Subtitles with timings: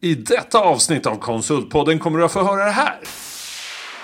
[0.00, 2.98] I detta avsnitt av Konsultpodden kommer du att få höra det här.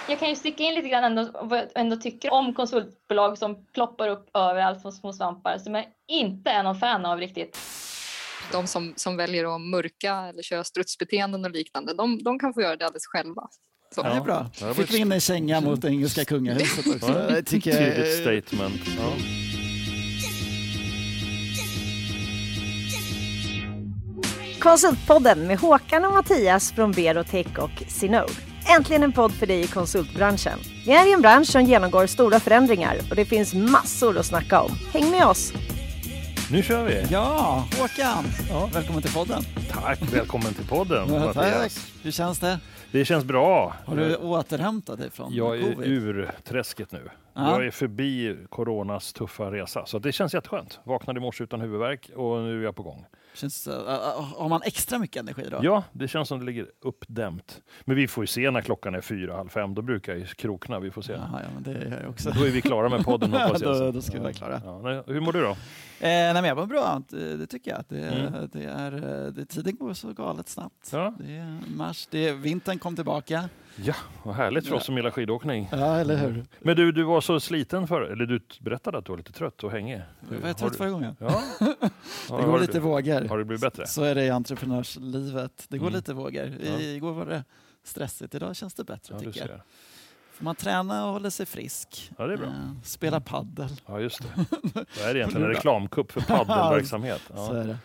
[0.09, 3.67] Jag kan ju sticka in lite grann ändå, vad jag ändå tycker om konsultbolag som
[3.75, 7.59] ploppar upp överallt som små svampar som jag inte är någon fan av riktigt.
[8.53, 12.63] De som, som väljer att mörka eller köra strutsbeteenden och liknande, de, de kan få
[12.63, 13.43] göra det alldeles själva.
[13.95, 14.01] Så.
[14.01, 14.75] Ja, det är bra.
[14.75, 17.13] Fick vi in en känga mot det engelska kungahuset också.
[17.13, 18.83] Ja, Det tycker jag Tydligt statement.
[18.99, 19.13] Ja.
[24.65, 28.33] Konsultpodden med Håkan och Mattias från Berotech och Sinode.
[28.77, 30.59] Äntligen en podd för dig i konsultbranschen.
[30.87, 34.61] Vi är i en bransch som genomgår stora förändringar och det finns massor att snacka
[34.61, 34.71] om.
[34.93, 35.53] Häng med oss!
[36.51, 37.07] Nu kör vi.
[37.11, 38.25] Ja, Håkan!
[38.51, 38.71] Ja.
[38.73, 39.43] Välkommen till podden.
[39.71, 41.73] Tack, välkommen till podden Ja, tack.
[42.03, 42.59] Hur känns det?
[42.93, 43.75] Det känns bra.
[43.87, 45.93] Har du återhämtat dig från Jag är covid?
[45.93, 47.11] ur träsket nu.
[47.35, 47.51] Ja.
[47.51, 49.87] Jag är förbi coronas tuffa resa.
[49.87, 50.81] Så det känns jätteskönt.
[50.85, 53.07] Vaknade i morse utan huvudvärk och nu är jag på gång.
[53.35, 55.59] Känns, äh, äh, har man extra mycket energi då?
[55.63, 57.61] Ja, det känns som det ligger uppdämt.
[57.85, 59.75] Men vi får ju se när klockan är fyra, halv fem.
[59.75, 60.81] Då brukar jag ju krokna.
[60.81, 61.13] Vi får se.
[61.13, 62.31] Jaha, ja, men det gör jag också.
[62.31, 63.79] Då är vi klara med podden hoppas jag.
[63.81, 64.61] Då- då ska vi vara klara.
[64.65, 65.51] Ja, nej, hur mår du då?
[65.51, 65.57] Eh,
[66.01, 67.85] nej, men jag var bra, det, tycker jag.
[67.89, 68.49] Det, Mm.
[68.53, 68.93] det är,
[69.27, 70.89] eh, det, tiden går så galet snabbt.
[70.93, 71.15] Ja.
[71.19, 73.49] Det är mars, det är, vintern kom tillbaka.
[73.77, 75.69] Ja, vad härligt för oss som gillar skidåkning.
[75.73, 76.45] Ja, eller hur?
[76.61, 79.65] Men du, du var så sliten för eller du berättade att du var lite trött
[79.65, 80.03] och hängig.
[80.31, 81.17] Jag var trött förra gången.
[81.21, 81.43] Ja.
[82.29, 83.29] Det går lite vågor.
[83.29, 83.87] Har det blivit bättre?
[83.87, 85.67] Så är det i entreprenörslivet.
[85.69, 85.97] Det går Mm.
[85.97, 86.47] lite vågor.
[86.61, 87.45] I, igår var det
[87.85, 89.61] stressigt, idag känns det bättre Ja, tycker jag.
[90.33, 92.13] Får man träna och hålla sig frisk.
[92.19, 92.47] Ja, det är bra.
[92.47, 92.53] Eh,
[92.85, 93.69] spela paddel.
[93.87, 94.45] Ja, just det.
[94.95, 97.23] Det här är egentligen en reklamkupp för paddelverksamhet.
[97.29, 97.57] Så Ja.
[97.57, 97.79] är det.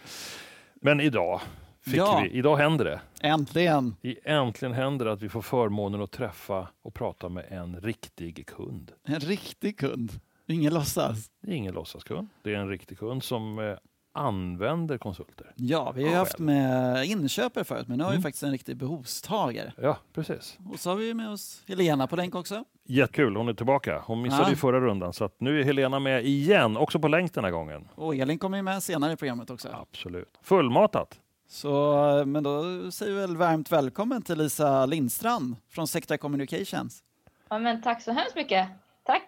[0.82, 1.42] Men idag,
[1.90, 2.20] fick Ja.
[2.24, 3.02] vi, idag händer det.
[3.22, 3.96] Äntligen!
[4.02, 8.46] I Äntligen händer det att vi får förmånen att träffa och prata med en riktig
[8.48, 8.92] kund.
[9.04, 10.12] En riktig kund.
[10.48, 11.32] Ingen låtsas.
[11.42, 12.28] Det är ingen låtsaskund.
[12.44, 13.76] Det är en riktig kund som eh,
[14.14, 15.52] använder konsulter.
[15.56, 18.24] Ja, vi har ju haft med inköpare förut, men nu har vi Mm.
[18.24, 19.74] faktiskt en riktig behovstagare.
[19.78, 20.58] Ja, precis.
[20.72, 22.64] Och så har vi med oss Helena på länk också.
[22.86, 24.04] Jättekul, hon är tillbaka.
[24.06, 24.50] Hon missade Ja.
[24.50, 27.88] ju förra rundan så nu är Helena med igen, också på länk den här gången.
[27.96, 29.68] Och Elin kommer ju med senare i programmet också.
[29.74, 30.40] Absolut.
[30.42, 31.20] Fullmatat.
[31.54, 37.04] Så, men då säger vi väl varmt välkommen till Lisa Lindstrand från Sectra Communications.
[37.50, 38.68] Ja, men tack så hemskt mycket.
[39.06, 39.24] Tack.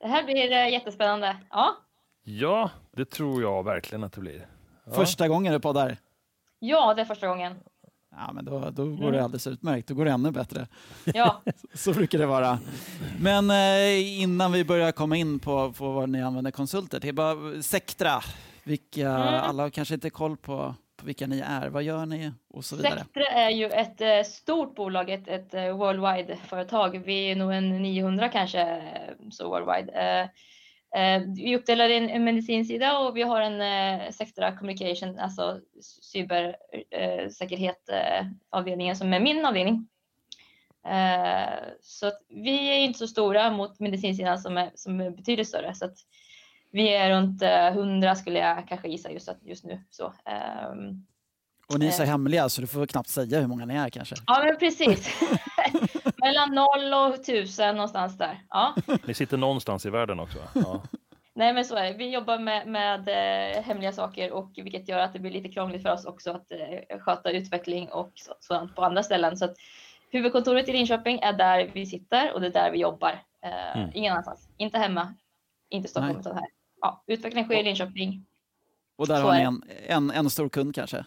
[0.00, 1.36] Det här blir eh, jättespännande.
[1.50, 1.76] Ja,
[2.24, 4.46] Ja, det tror jag verkligen att det blir.
[4.86, 4.92] Ja.
[4.92, 5.96] Första gången du poddar.
[6.58, 7.54] ja det är första gången.
[8.10, 9.12] Ja, men då, då går Mm.
[9.12, 9.88] det alldeles utmärkt.
[9.88, 10.66] Då går det ännu bättre.
[11.04, 11.42] Ja,
[11.74, 12.58] Så brukar det vara.
[13.20, 17.62] Men eh, innan vi börjar komma in på, på vad ni använder konsulter till, bara
[17.62, 18.20] Sectra.
[18.64, 19.34] Vilka, Mm.
[19.42, 21.68] Alla har kanske inte koll på, vilka ni är.
[21.68, 22.32] Vad gör ni?
[22.48, 22.98] Och så vidare.
[22.98, 27.02] Sectra är ju ett eh, stort bolag, ett, ett eh, worldwide-företag.
[27.04, 30.28] Vi är nog en 900 kanske, eh, så worldwide.
[31.36, 35.60] Vi uppdelar i en, en medicinsida och vi har en Sectra Communication, alltså
[36.02, 39.88] cybersäkerhet-avdelningen som är min avdelning.
[41.80, 45.74] Så vi är inte så stora mot medicinsidan som är, som är betydligt större.
[45.74, 45.96] Så att
[46.72, 49.80] vi är runt eh, 100 skulle jag kanske gissa just, att- just nu.
[49.90, 51.06] Så, ehm,
[51.72, 52.08] Och ni är så Eh.
[52.08, 54.14] hemliga så du får knappt säga hur många ni är kanske.
[54.26, 55.20] Ja, men precis.
[56.16, 58.42] Mellan noll och tusen någonstans där.
[58.48, 58.74] Ja,
[59.06, 60.38] Ni sitter någonstans i världen också.
[60.54, 60.82] Ja.
[61.34, 61.92] nej, men så är det.
[61.92, 63.08] Vi jobbar med, med
[63.56, 66.52] eh, hemliga saker och vilket gör att det blir lite krångligt för oss också att
[66.52, 69.36] eh, sköta utveckling och så, sådant på andra ställen.
[69.36, 69.54] Så att
[70.10, 73.10] huvudkontoret i Linköping är där vi sitter och det är där vi jobbar.
[73.44, 73.90] Eh, Mm.
[73.94, 74.48] Ingen annanstans.
[74.56, 75.14] Inte hemma,
[75.68, 76.20] inte i Stockholm, Nej.
[76.20, 76.46] utan här.
[76.82, 78.26] Ja, utveckling sker i Linköping.
[78.96, 81.04] Och där Så har ni en, en, en stor kund kanske.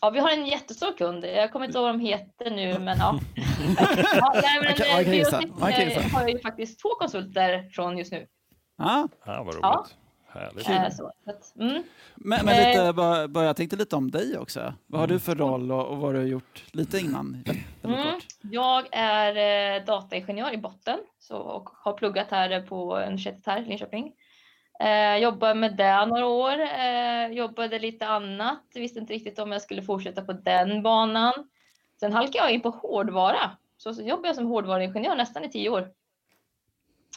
[0.00, 1.24] Ja, vi har en jättestor kund.
[1.24, 3.20] Jag kommer inte ihåg vad de heter nu, men ja.
[4.16, 5.42] ja nej, men, kan eh, gissa.
[6.12, 8.26] har ju faktiskt två konsulter från just nu.
[8.78, 9.60] Ja, Ja, vad roligt.
[9.62, 9.86] Ja.
[10.26, 10.68] Härligt.
[10.68, 11.82] Eh, så, så att, mm.
[12.14, 12.92] men, men lite, Eh.
[12.92, 14.74] bara, bara, jag tänkte lite om dig också.
[14.86, 17.44] Vad har du för roll och, och vad har du gjort lite innan?
[17.82, 18.20] Mm.
[18.40, 23.64] Jag är eh, dataingenjör i botten så, och har pluggat här på universitetet här i
[23.64, 24.12] Linköping.
[24.80, 29.62] Eh, jobbar med det några år, eh, jobbade lite annat, visste inte riktigt om jag
[29.62, 31.48] skulle fortsätta på den banan.
[32.00, 35.70] Sen halkade jag in på hårdvara, så, så jobbade jag som hårdvaruingenjör nästan i tio
[35.70, 35.90] år.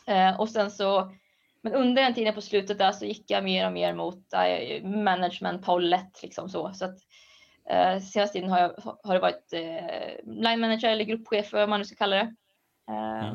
[0.08, 1.12] Eh, och sen så,
[1.62, 4.84] men under den tiden på slutet där så gick jag mer och mer mot eh,
[4.84, 6.74] management-hållet liksom så.
[6.74, 6.98] så att,
[7.70, 11.80] eh, senaste tiden har, jag, har det varit eh, line manager eller gruppchef, vad man
[11.80, 12.36] nu ska kalla det.
[12.90, 13.34] Eh,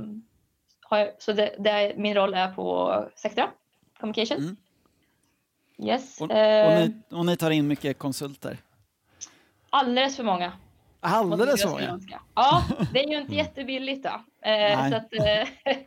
[0.81, 3.51] har jag, så det, det är, min roll är på Sectra
[4.03, 4.41] Communications.
[4.41, 4.57] Mm.
[5.79, 6.21] Yes.
[6.21, 8.59] Och, och, eh, ni, och ni tar in mycket konsulter?
[9.71, 10.53] Alldeles för många.
[11.01, 12.21] Alldeles så jag ja.
[12.35, 14.49] Ja, det är ju inte jättebilligt då.
[14.51, 15.49] Eh, så att, eh,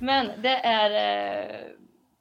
[0.00, 0.90] men det är...
[1.40, 1.66] Eh,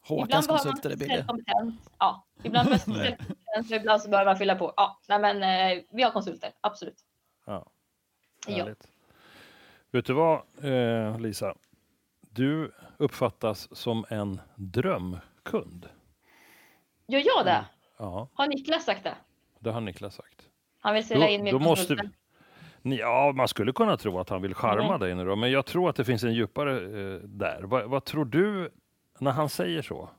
[0.01, 1.77] Håkans ibland behöver konsulter är man billiga.
[1.99, 4.73] Ja, ibland Sen så ibland så börjar man fylla på.
[4.77, 6.99] Ja, nej men eh, vi har konsulter, absolut.
[7.45, 7.65] Ja,
[8.47, 8.55] Ja.
[8.55, 8.87] härligt.
[9.91, 10.41] Vet du vad,
[11.21, 11.55] Lisa?
[12.37, 15.89] Du uppfattas som en drömkund.
[17.07, 17.65] Gör jag det?
[17.97, 19.15] Ja, Har Niklas sagt det?
[19.59, 20.41] det har Niklas sagt.
[20.79, 22.13] Han vill sälja Då- in mig då på måste konsulten.
[22.81, 24.99] Ni- Ja, man skulle kunna tro att han vill charma Nej.
[24.99, 27.61] dig nu då, men jag tror att det finns en djupare eh, där.
[27.63, 28.69] Vad, vad tror du
[29.19, 30.09] när han säger så?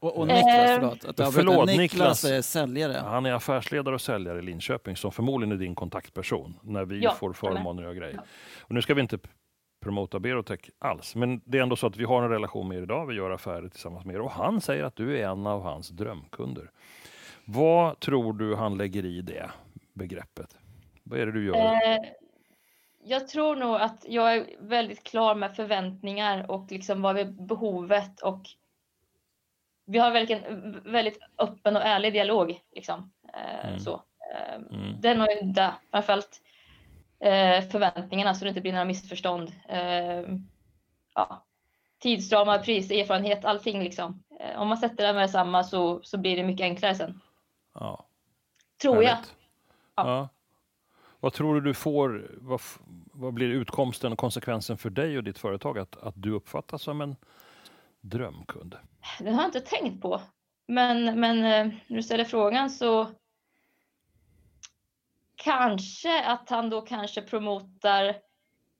[0.00, 1.04] Och, och Niklas, Eh, förlåt.
[1.04, 1.66] Att jag förlåt.
[1.66, 2.24] Niklas Niklas.
[2.24, 2.98] är säljare.
[3.04, 7.10] Han är affärsledare och säljare i Linköping som förmodligen är din kontaktperson när vi Ja,
[7.14, 8.20] får förmåner och grejer.
[8.60, 9.18] Och nu ska vi inte
[9.82, 12.82] promota Berotech alls, men det är ändå så att vi har en relation med er
[12.82, 13.06] idag.
[13.06, 15.88] Vi gör affärer tillsammans med er och han säger att du är en av hans
[15.88, 16.70] drömkunder.
[17.44, 19.50] Vad tror du han lägger i det
[19.92, 20.56] begreppet?
[21.02, 21.54] Vad är det du gör?
[21.56, 21.98] Eh,
[23.04, 28.20] jag tror nog att jag är väldigt klar med förväntningar och liksom vad är behovet
[28.20, 28.40] och
[29.84, 30.42] vi har väldigt,
[30.84, 32.60] väldigt öppen och ärlig dialog.
[32.74, 33.12] Liksom.
[33.34, 33.78] Eh, Mm.
[33.80, 34.02] så.
[34.34, 35.00] Eh, Mm.
[35.00, 36.42] Den ju där, framförallt
[37.70, 39.52] förväntningarna så det inte blir några missförstånd.
[39.68, 40.22] Eh,
[41.14, 41.44] ja.
[41.98, 44.22] Tidsramar, pris, erfarenhet, allting liksom.
[44.40, 47.20] Eh, om man sätter det med detsamma så, så blir det mycket enklare sen.
[47.74, 48.06] Ja,
[48.82, 49.10] Tror jag.
[49.10, 49.34] härligt.
[49.96, 50.28] Ja.
[51.20, 52.60] Vad tror du du får, vad,
[53.12, 57.00] vad blir utkomsten och konsekvensen för dig och ditt företag att, att du uppfattas som
[57.00, 57.16] en
[58.00, 58.76] drömkund?
[59.18, 60.20] Det har jag inte tänkt på.
[60.68, 63.10] Men, men eh, när du ställer frågan så
[65.44, 68.16] kanske att han då kanske promotar,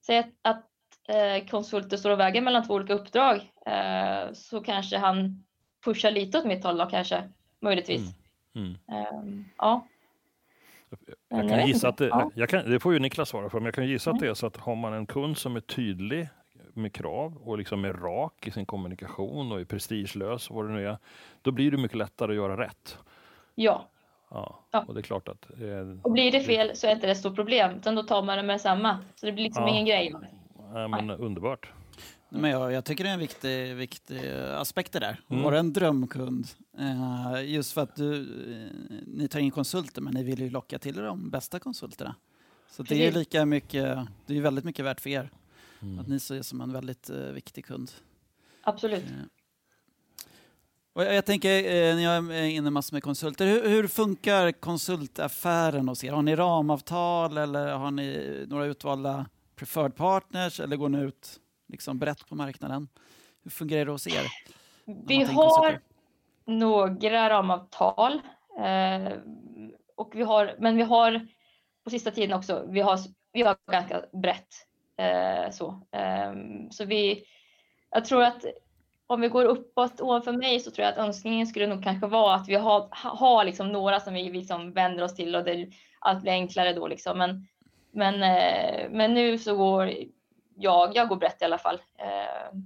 [0.06, 0.66] säg att, att
[1.08, 3.36] eh, konsulter står och väger mellan två olika uppdrag,
[3.66, 5.44] eh, så kanske han
[5.84, 7.28] pushar lite åt mitt håll då kanske,
[7.60, 8.14] möjligtvis.
[8.54, 8.70] Mm.
[8.72, 9.86] Eh, ja.
[11.30, 12.30] Men Jag kan gissa att det, Ja.
[12.34, 14.22] jag kan, det får ju Niklas svara för, men jag kan gissa att Mm.
[14.26, 16.28] det är så att har man en kund som är tydlig
[16.74, 20.72] med krav och liksom är rak i sin kommunikation och är prestigelös och vad det
[20.72, 20.98] nu är,
[21.42, 22.98] då blir det mycket lättare att göra rätt.
[23.54, 23.88] ja,
[24.32, 24.84] Ja, Ja.
[24.88, 27.18] och det är klart att eh, och blir det fel så är inte det ett
[27.18, 28.98] stort problem, utan då tar man det med samma.
[29.14, 29.68] Så det blir liksom Ja.
[29.70, 30.14] ingen grej.
[30.74, 31.72] ja, men underbart.
[32.28, 34.20] Men jag, jag tycker det är en viktig, viktig
[34.56, 35.20] aspekt det där.
[35.30, 35.42] Mm.
[35.42, 36.46] vara en drömkund.
[36.78, 40.78] Eh, just för att du, eh, ni tar in konsulter men ni vill ju locka
[40.78, 42.14] till er de bästa konsulterna.
[42.70, 43.82] Så det är lika mycket,
[44.26, 45.30] det är ju väldigt mycket värt för er.
[45.82, 45.98] Mm.
[45.98, 47.90] Att ni ses som en väldigt eh, viktig kund.
[48.62, 49.04] Absolut.
[50.94, 51.08] Eh.
[51.08, 55.88] Och jag tänker, eh, när jag är inne massor med konsulter, hur, hur funkar konsultaffären
[55.88, 56.12] hos er?
[56.12, 61.98] Har ni ramavtal eller har ni några utvalda preferred partners eller går ni ut liksom
[61.98, 62.88] brett på marknaden?
[63.42, 64.26] Hur fungerar det hos er?
[65.06, 65.80] Vi har
[66.44, 68.20] några ramavtal.
[68.58, 69.12] Eh,
[69.96, 71.26] och vi har, men vi har
[71.84, 72.98] på sista tiden också, vi har,
[73.32, 74.48] vi har ganska brett.
[74.96, 76.32] Eh, så eh,
[76.70, 77.24] så vi,
[77.90, 78.44] jag tror att
[79.12, 82.34] om vi går uppåt ovanför mig så tror jag att önskningen skulle nog kanske vara
[82.34, 85.68] att vi har, ha, har liksom några som vi liksom vänder oss till och det,
[85.98, 86.86] allt blir enklare då.
[86.86, 87.18] Liksom.
[87.18, 87.46] Men,
[87.92, 89.92] men, eh, men nu så går
[90.56, 91.80] jag, jag går brett i alla fall.
[91.98, 92.58] Eh,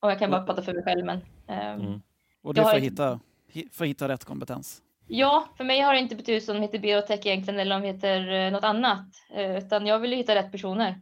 [0.00, 1.04] och jag kan bara prata för mig själv.
[1.04, 1.18] Men,
[1.48, 2.02] eh, Mm.
[2.42, 3.20] Och det Jag är har för att ett- hitta,
[3.52, 4.82] hi- för att hitta rätt kompetens.
[5.06, 7.88] Ja, för mig har det inte betydelse om de heter biotech egentligen eller om de
[7.88, 9.06] heter något annat.
[9.36, 11.00] Utan jag vill hitta rätt personer.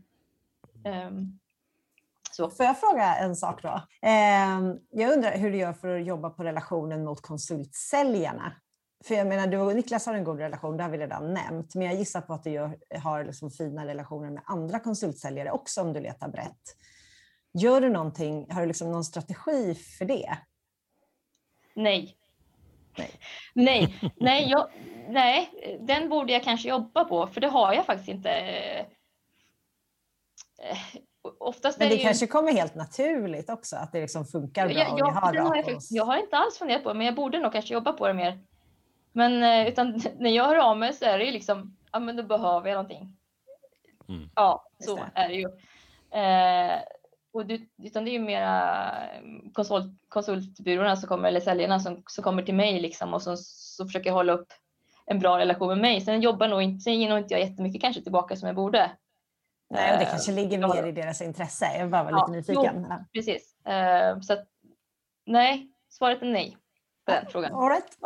[0.85, 1.39] Ehm,
[2.37, 2.51] Så.
[2.51, 3.83] Får jag fråga en sak då?
[4.03, 8.53] Eh, jag undrar hur du gör för att jobba på relationen mot konsultsäljarna.
[9.05, 11.75] För jag menar, du och Niklas har en god relation, det har vi redan nämnt.
[11.75, 15.81] Men jag gissar på att du gör, har liksom fina relationer med andra konsultsäljare också
[15.81, 16.77] om du letar brett.
[17.55, 20.39] Gör du någonting, har du liksom någon strategi för det?
[21.75, 22.17] Nej.
[22.99, 23.11] Nej.
[23.55, 24.69] Nej, nej, jag,
[25.09, 25.51] nej,
[25.81, 28.31] den borde jag kanske jobba på för det har jag faktiskt inte.
[31.39, 32.07] Oftast Men det det ju...
[32.07, 35.33] kanske kommer helt naturligt också, att det liksom funkar bra jag, och jag, ni har
[35.33, 37.75] bra har jag, jag har inte alls funderat på det, men jag borde nog kanske
[37.75, 38.41] jobba på det mer.
[39.13, 42.17] Men eh, utan när jag hör av mig så är det ju liksom, ja men
[42.17, 43.17] då behöver jag någonting.
[44.09, 44.29] Mm.
[44.35, 45.11] Ja, så det.
[45.15, 45.47] är det ju.
[46.21, 46.81] Eh,
[47.33, 48.93] och det, utan det är ju mera
[49.53, 53.87] konsult, konsultbyråerna som kommer, eller säljarna som, som kommer till mig liksom och som, som
[53.87, 54.53] försöker hålla upp
[55.07, 56.01] en bra relation med mig.
[56.01, 58.91] Sen jobbar nog inte, sen ger nog inte jag jättemycket kanske tillbaka som jag borde.
[59.71, 60.75] Nej, och det Eh, kanske ligger ja.
[60.75, 61.67] mer i deras intresse.
[61.79, 62.87] Jag bara var Ja, lite nyfiken.
[62.91, 63.05] Ja.
[63.13, 63.67] Precis.
[63.67, 64.47] Eh, så att,
[65.27, 66.57] nej, svaret är nej
[67.07, 67.53] på den frågan.
[67.55, 67.99] All right.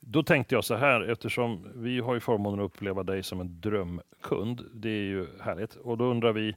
[0.00, 3.60] Då tänkte jag så här, eftersom vi har ju förmånen att uppleva dig som en
[3.60, 4.64] drömkund.
[4.74, 5.74] Det är ju härligt.
[5.74, 6.56] Och då undrar vi,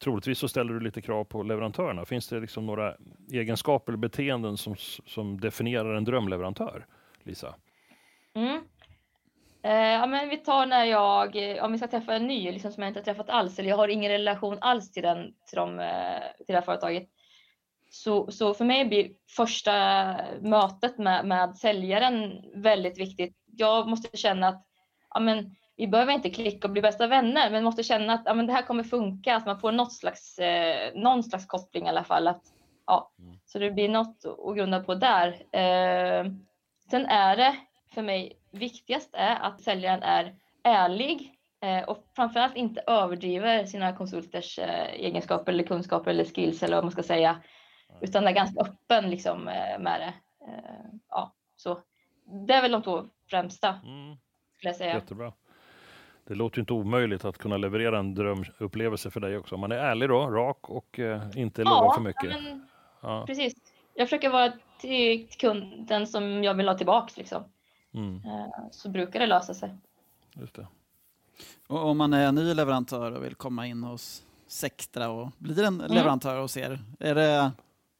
[0.00, 2.04] troligtvis så ställer du lite krav på leverantörerna.
[2.04, 2.94] Finns det liksom några
[3.32, 4.76] egenskaper eller beteenden som,
[5.06, 6.86] som definierar en drömleverantör?
[7.22, 7.54] Lisa?
[8.34, 8.60] Mm.
[9.62, 12.72] Eh, ja, men vi tar när jag, eh, om vi ska träffa en ny liksom,
[12.72, 15.56] som jag inte har träffat alls, eller jag har ingen relation alls till, den, till,
[15.56, 17.08] de, eh, till det här företaget.
[17.90, 19.72] Så, så för mig blir första
[20.40, 23.36] mötet med, med säljaren väldigt viktigt.
[23.56, 24.66] Jag måste känna att
[25.14, 28.34] ja, men, vi behöver inte klicka och bli bästa vänner, men måste känna att ja,
[28.34, 31.88] men det här kommer funka, att man får något slags, eh, någon slags koppling i
[31.88, 32.28] alla fall.
[32.28, 32.42] Att,
[32.86, 33.10] ja,
[33.46, 35.28] så det blir något att grunda på där.
[35.52, 36.24] Eh,
[36.90, 37.56] sen är det
[37.94, 44.58] för mig viktigast är att säljaren är ärlig eh, och framförallt inte överdriver sina konsulters
[44.58, 47.42] eh, egenskaper eller kunskaper eller skills eller vad man ska säga.
[48.00, 50.14] Utan är ganska öppen liksom, eh, med det.
[51.10, 51.80] Ja, så
[52.46, 54.16] det är väl de två främsta, Mm.
[54.56, 54.94] skulle jag säga.
[54.94, 55.32] Jättebra.
[56.26, 59.56] Det låter ju inte omöjligt att kunna leverera en drömupplevelse för dig också.
[59.56, 61.00] Man är ärlig då, rak och
[61.36, 62.30] inte lovar för mycket.
[62.32, 62.66] Ja, men,
[63.02, 63.24] Ja.
[63.26, 63.54] precis.
[63.94, 67.16] Jag försöker vara till kunden som jag vill ha tillbaks.
[67.16, 67.44] Liksom.
[67.94, 69.74] Mm, Eh, Så brukar det lösa sig.
[70.32, 70.66] just det.
[71.68, 75.78] Och om man är ny leverantör och vill komma in hos Sectra och blir en
[75.78, 77.52] leverantör hos er, är det,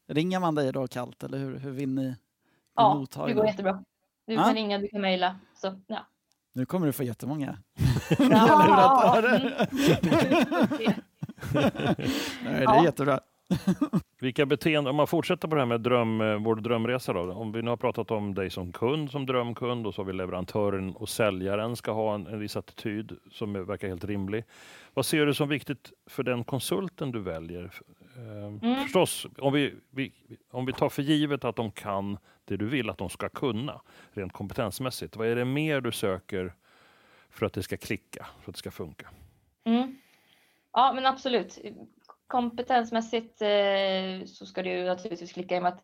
[0.07, 2.15] ringer man dig då kallt eller hur, hur vill ni
[2.75, 3.83] Ja, det går jättebra.
[4.25, 4.43] Du Ja.
[4.43, 5.35] kan ringa, du kan mejla.
[5.55, 6.05] Så, ja.
[6.53, 7.57] Nu kommer du få jättemånga.
[8.19, 8.25] Ja,
[8.65, 9.67] leverantörer.
[10.79, 10.93] mm.
[12.43, 12.83] Nej, det är Ja.
[12.83, 13.19] jättebra.
[14.19, 17.33] Vilka beteenden, om man fortsätter på det här med dröm, eh, vår drömresa då.
[17.33, 20.13] Om vi nu har pratat om dig som kund, som drömkund och så har vi
[20.13, 24.43] leverantören och säljaren ska ha en, en viss attityd som verkar helt rimlig.
[24.93, 27.63] Vad ser du som viktigt för den konsulten du väljer?
[28.15, 28.83] Eh, Mm.
[28.83, 30.13] Förstås, om vi, vi,
[30.51, 33.81] om vi tar för givet att de kan det du vill att de ska kunna,
[34.11, 35.15] rent kompetensmässigt.
[35.15, 36.53] Vad är det mer du söker
[37.29, 39.09] för att det ska klicka, för att det ska funka?
[39.63, 39.95] Mm.
[40.73, 41.59] Ja, men absolut.
[42.31, 45.83] Kompetensmässigt eh, så ska ju naturligtvis klicka i och med att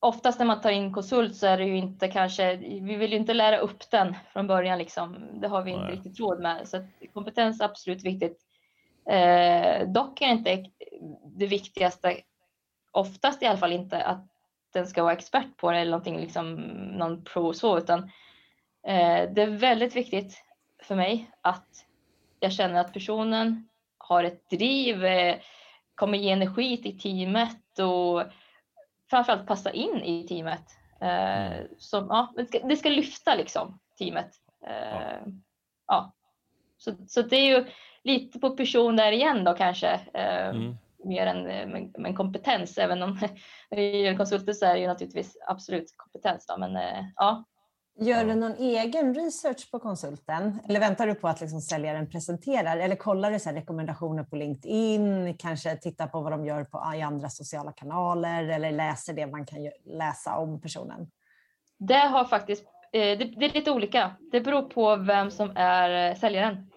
[0.00, 3.16] oftast när man tar in konsult så är det ju inte kanske, vi vill ju
[3.16, 5.40] inte lära upp den från början liksom.
[5.40, 5.94] Det har vi inte Nej.
[5.94, 6.68] riktigt råd med.
[6.68, 8.42] Så kompetens är absolut viktigt.
[9.10, 10.64] Eh, dock är inte
[11.36, 12.16] det viktigaste,
[12.90, 14.26] oftast i alla fall inte att
[14.72, 16.54] den ska vara expert på det eller någonting, liksom
[16.98, 17.98] någon pro så, utan
[18.86, 20.44] eh, det är väldigt viktigt
[20.82, 21.86] för mig att
[22.40, 23.67] jag känner att personen
[24.08, 25.36] har ett driv, eh,
[25.94, 28.22] kommer ge energi till teamet och
[29.10, 30.64] framförallt passa in i teamet.
[31.00, 34.30] Eh, som, ja, det, ska, det ska lyfta liksom teamet.
[34.66, 35.32] Eh,
[35.86, 36.12] ja.
[36.78, 37.66] Så, så det är ju
[38.02, 40.00] lite på person där igen då kanske.
[40.14, 40.76] Mm.
[41.04, 43.10] Mer än men, men kompetens, även om
[43.70, 46.46] när det gäller konsulter så är det ju naturligtvis absolut kompetens.
[46.46, 46.78] Då, men
[47.16, 47.44] ja,
[48.00, 50.60] Gör du någon egen research på konsulten?
[50.68, 52.76] Eller väntar du på att liksom säljaren presenterar?
[52.76, 55.36] Eller kollar du så rekommendationer på LinkedIn?
[55.38, 58.48] Kanske tittar på vad de gör på, i andra sociala kanaler?
[58.48, 61.10] Eller läser det man kan läsa om personen?
[61.78, 64.10] Det har faktiskt, eh, det, det är lite olika.
[64.32, 66.70] Det beror på vem som är eh, säljaren.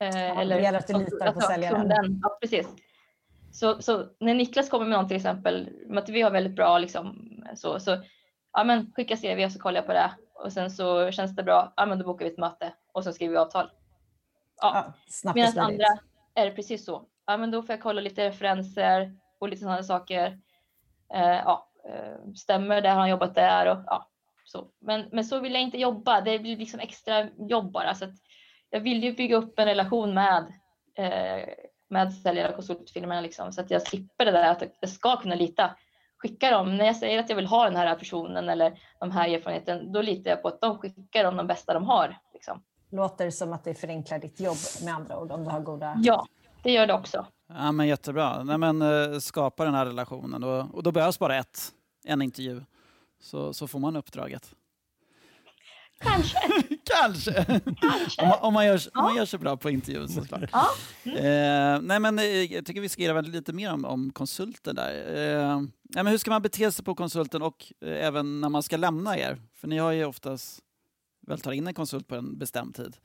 [0.00, 1.80] Eh, det gäller att du litar på säljaren.
[1.80, 2.20] kunden.
[2.22, 2.68] Ja, precis.
[3.52, 6.78] Så, så när Niklas kommer med någon till exempel, med att vi har väldigt bra
[6.78, 8.02] liksom, så, så
[8.52, 10.10] ja men skicka CV så kollar jag på det
[10.44, 13.12] och sen så känns det bra, ja men då bokar vi ett möte och så
[13.12, 13.70] skriver vi avtal.
[14.60, 14.94] Ja,
[15.24, 15.86] Ja, Medan andra
[16.34, 17.06] är det precis så.
[17.26, 20.38] Ja, men då får jag kolla lite referenser och lite sådana saker.
[21.14, 22.88] Eh, ja, eh, stämmer det?
[22.88, 23.66] Har han jobbat där?
[23.66, 24.10] Och, ja,
[24.44, 24.70] så.
[24.78, 26.20] Men, men så vill jag inte jobba.
[26.20, 27.94] Det blir liksom extra jobb bara.
[27.94, 28.06] Så
[28.70, 30.52] jag vill ju bygga upp en relation med,
[30.94, 31.48] eh,
[31.88, 35.34] med säljare och konsultfirmorna liksom, så att jag slipper det där att jag ska kunna
[35.34, 35.76] lita.
[36.22, 39.28] Skicka dem, när jag säger att jag vill ha den här personen eller de här
[39.28, 42.18] erfarenheten, då litar jag på att de skickar dem de bästa de har.
[42.34, 42.62] Liksom.
[42.90, 45.94] Låter som att det förenklar ditt jobb med andra ord om du har goda...
[46.02, 46.26] Ja,
[46.62, 47.26] det gör det också.
[47.48, 48.42] Ja, men jättebra.
[48.44, 51.72] Nej, men, eh, skapa den här relationen och, och då behövs bara ett,
[52.04, 52.62] en intervju.
[53.20, 54.54] Så, så får man uppdraget.
[56.00, 56.38] Kanske.
[56.84, 57.60] Kanske!
[57.80, 58.22] Kanske.
[58.22, 60.50] om, man, om, man gör, om man gör sig bra på intervjun såklart.
[60.52, 60.66] Ja.
[61.12, 65.16] Eh, nej, men, eh, jag tycker vi ska skriva lite mer om, om konsulten där.
[65.16, 68.62] Eh, nej, men hur ska man bete sig på konsulten och eh, även när man
[68.62, 69.40] ska lämna er?
[69.54, 70.60] För ni har ju oftast
[71.26, 72.96] väl tar in en konsult på en bestämd tid.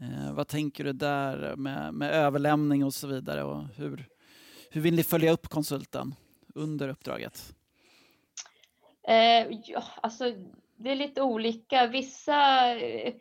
[0.00, 3.44] Eh, vad tänker du där med, med överlämning och så vidare?
[3.44, 4.08] Och hur,
[4.70, 6.14] hur vill ni följa upp konsulten
[6.54, 7.54] under uppdraget?
[9.08, 10.24] Eh, ja, alltså,
[10.82, 11.86] det är lite olika.
[11.86, 13.14] Vissa eh,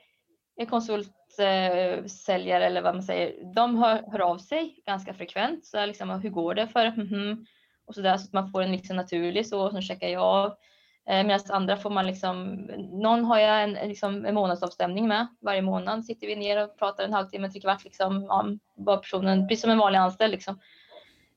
[0.70, 5.66] konsultsäljare eller vad man säger, de hör, hör av sig ganska frekvent.
[5.66, 7.46] Så liksom, hur går det för mhm,
[7.88, 10.48] och så där så att man får en liksom naturlig så och checkar jag av.
[11.10, 12.54] Eh, Medan andra får man liksom,
[12.92, 15.28] någon har jag en, liksom en månadsavstämning med.
[15.42, 19.48] Varje månad sitter vi ner och pratar en halvtimme, tre kvart liksom om vad personen,
[19.48, 20.60] precis som en vanlig anställd liksom.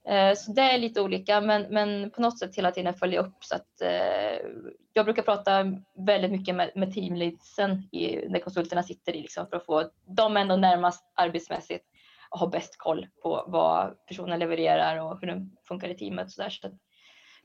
[0.08, 3.44] Eh, så det är lite olika, men, men på något sätt hela tiden följa upp.
[3.44, 4.48] Så att, eh,
[4.92, 5.64] jag brukar prata
[6.06, 10.36] väldigt mycket med, med teamleadsen i, när konsulterna sitter i, liksom, för att få dem
[10.36, 11.84] ändå närmast arbetsmässigt
[12.30, 16.30] och ha bäst koll på vad personen levererar och hur den funkar i teamet.
[16.30, 16.50] Så där.
[16.50, 16.72] Så att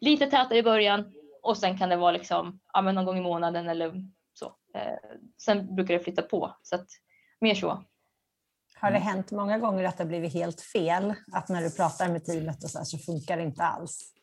[0.02, 3.22] lite tätare i början och sen kan det vara liksom, ja, men någon gång i
[3.22, 3.94] månaden eller
[4.34, 4.56] så.
[4.76, 6.88] Eh, sen brukar det flytta på, så att
[7.42, 7.84] mer så.
[8.82, 11.14] Har det hänt många gånger att det har blivit helt fel?
[11.34, 14.14] Att när du pratar med teamet och så, här, så funkar det inte alls?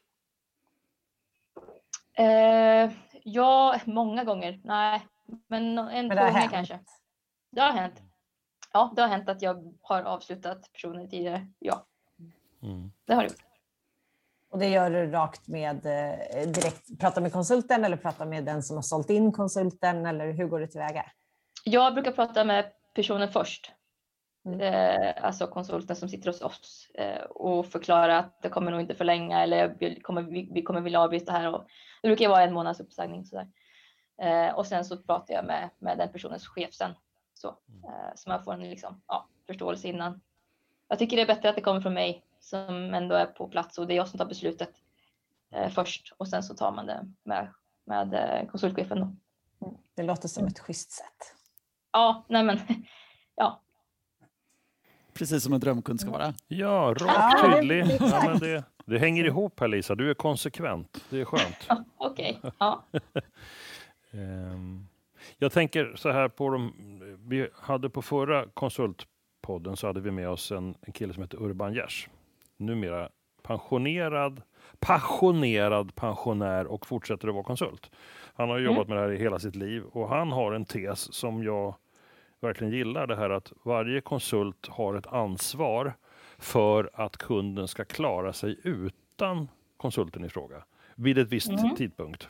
[2.18, 2.90] Eh,
[3.24, 4.60] ja, många gånger.
[4.64, 5.06] Nej,
[5.46, 6.52] men en, Men hänt.
[6.52, 6.78] kanske.
[7.52, 8.02] Det har hänt.
[8.72, 11.46] Ja, det har hänt att jag har avslutat personer tidigare.
[11.58, 11.86] Ja,
[12.62, 12.92] Mm.
[13.04, 13.42] det har det gjort.
[14.50, 18.62] Och det gör du rakt med eh, direkt, prata med konsulten eller prata med den
[18.62, 21.04] som har sålt in konsulten eller hur går det tillväga?
[21.64, 23.72] Jag brukar prata med personen först.
[24.46, 24.60] Mm.
[24.60, 28.94] Eh, alltså konsulten som sitter hos oss eh, och förklara att det kommer nog inte
[28.94, 31.54] förlänga eller vi kommer, vi, vi kommer vilja avbryta här.
[31.54, 31.66] Och,
[32.02, 33.24] det brukar vara en månads uppsägning.
[33.24, 33.48] Sådär.
[34.22, 36.94] Eh, och sen så pratar jag med, med den personens chef sen.
[37.34, 40.20] Så, eh, så man får en liksom, ja, förståelse innan.
[40.88, 43.78] Jag tycker det är bättre att det kommer från mig som ändå är på plats
[43.78, 44.70] och det är jag som tar beslutet
[45.70, 47.52] först och sen så tar man det med,
[47.84, 49.00] med konsultchefen.
[49.00, 49.16] Då.
[49.94, 51.34] Det låter som ett schysst sätt.
[51.92, 52.58] Ja, nej men
[53.34, 53.62] ja,
[55.18, 56.34] Precis som en drömkund ska vara.
[56.48, 57.84] Ja, rakt det- tydlig.
[58.00, 61.04] Ja, men det, det hänger ihop här Lisa, du är konsekvent.
[61.10, 61.68] Det är skönt.
[61.96, 62.40] okej.
[62.58, 62.82] Ja.
[64.12, 64.86] Ehm,
[65.38, 66.72] Jag tänker så här på de,
[67.28, 71.42] vi hade på förra konsultpodden så hade vi med oss en, en kille som heter
[71.42, 72.08] Urban Gers.
[72.56, 73.08] Numera
[73.42, 74.42] pensionerad,
[74.78, 77.90] passionerad pensionär och fortsätter att vara konsult.
[78.34, 81.14] Han har jobbat med det här i hela sitt liv och han har en tes
[81.14, 81.74] som jag
[82.40, 83.06] verkligen gillar.
[83.06, 85.92] Det här att varje konsult har ett ansvar
[86.38, 90.64] för att kunden ska klara sig utan konsulten i fråga
[90.94, 91.74] vid ett visst Mm.
[91.76, 92.28] tidpunkt.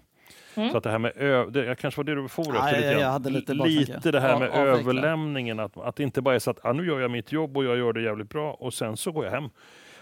[0.54, 0.70] Mm.
[0.70, 1.12] Så att det här med
[1.52, 4.10] det jag kanske var det du for Ja, efter ja, lite jag hade lite lite
[4.10, 4.78] det här Ja, med avveckla.
[4.80, 7.56] överlämningen, att, att det inte bara är så att ah, nu gör jag mitt jobb
[7.56, 9.48] och jag gör det jävligt bra och sen så går jag hem.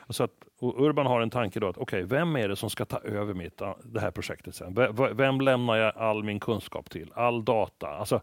[0.06, 0.30] Alltså att,
[0.60, 3.34] och Urban har en tanke då att okej, vem är det som ska ta över
[3.34, 4.74] mitt, det här projektet sen?
[5.16, 7.12] Vem lämnar jag all min kunskap till?
[7.14, 7.88] All data?
[7.88, 8.20] Alltså,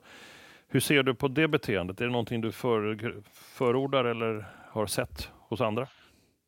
[0.71, 2.01] hur ser du på det beteendet?
[2.01, 5.87] Är det någonting du för, förordar eller har sett hos andra?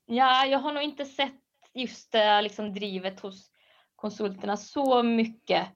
[0.05, 1.33] ja, jag har nog inte sett
[1.73, 3.49] just det liksom drivet hos
[3.95, 5.67] konsulterna så mycket.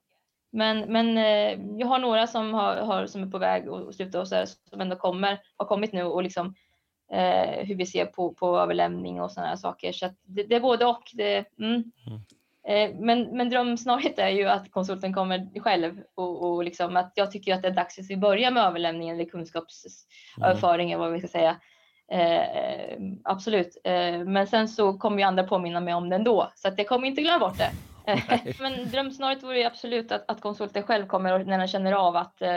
[0.50, 4.20] Men, men eh, jag har några som, har, har, som är på väg att sluta
[4.20, 6.54] och så här, som ändå kommer, har kommit nu och liksom
[7.12, 9.92] eh, hur vi ser på, på överlämning och sådana här saker.
[9.92, 11.02] Så att det, det är både och.
[11.14, 11.92] Det, mm.
[12.06, 12.20] Eh,
[12.94, 17.54] men, men drömsnarigt är ju att konsulten kommer själv och, och liksom att jag tycker
[17.54, 21.28] att det är dags att vi börjar med överlämningen eller kunskapsöverföring eller vad vi ska
[21.28, 21.56] säga.
[22.12, 26.68] Eh, absolut, eh, men sen så kommer ju andra påminna mig om det ändå så
[26.68, 27.70] att jag kommer inte glömma bort det.
[28.12, 28.20] Eh,
[28.60, 32.16] men drömsnarigt vore ju absolut att, att konsulten själv kommer och när den känner av
[32.16, 32.50] att eh,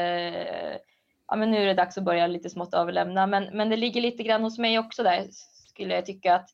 [1.28, 3.28] ja, men nu är det dags att börja lite smått överlämna.
[3.28, 5.28] Men, men det ligger lite grann hos mig också där
[5.70, 6.50] skulle jag tycka att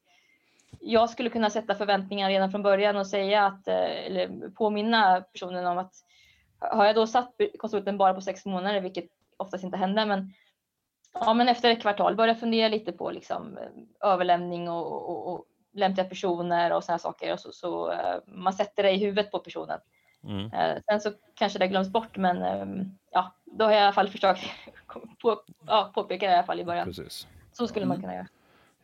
[0.80, 5.66] jag skulle kunna sätta förväntningar redan från början och säga att, eh, eller påminna personen
[5.66, 5.94] om att
[6.60, 9.06] har jag då satt konsulten bara på sex månader, vilket
[9.38, 10.34] oftast inte händer, men
[11.14, 15.46] ja, men efter ett kvartal börja fundera lite på liksom, eh, överlämning och, och, och
[15.74, 17.34] lämpliga personer och sådana saker.
[17.34, 19.80] Och så, så eh, man sätter det i huvudet på personen.
[20.24, 20.50] Mm.
[20.90, 22.38] Sen så kanske det glöms bort, men
[23.12, 24.42] ja, då har jag i alla fall försökt
[25.22, 26.86] på, ja, påpeka det i alla fall i början.
[26.86, 27.28] Precis.
[27.52, 27.96] Så skulle Mm.
[27.96, 28.28] man kunna göra.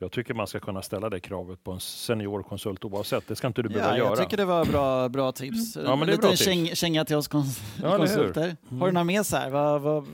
[0.03, 3.27] Jag tycker man ska kunna ställa det kravet på en seniorkonsult oavsett.
[3.27, 4.09] Det ska inte du behöva Ja, göra.
[4.09, 5.75] jag tycker det var bra, bra tips.
[5.75, 6.45] Ja, men det är Lite bra en tips.
[6.45, 8.55] käng, känga till oss kons Ja, konsulter.
[8.69, 8.79] Mm.
[8.81, 9.49] Har du några mer så här?
[9.49, 10.05] Vad, vad,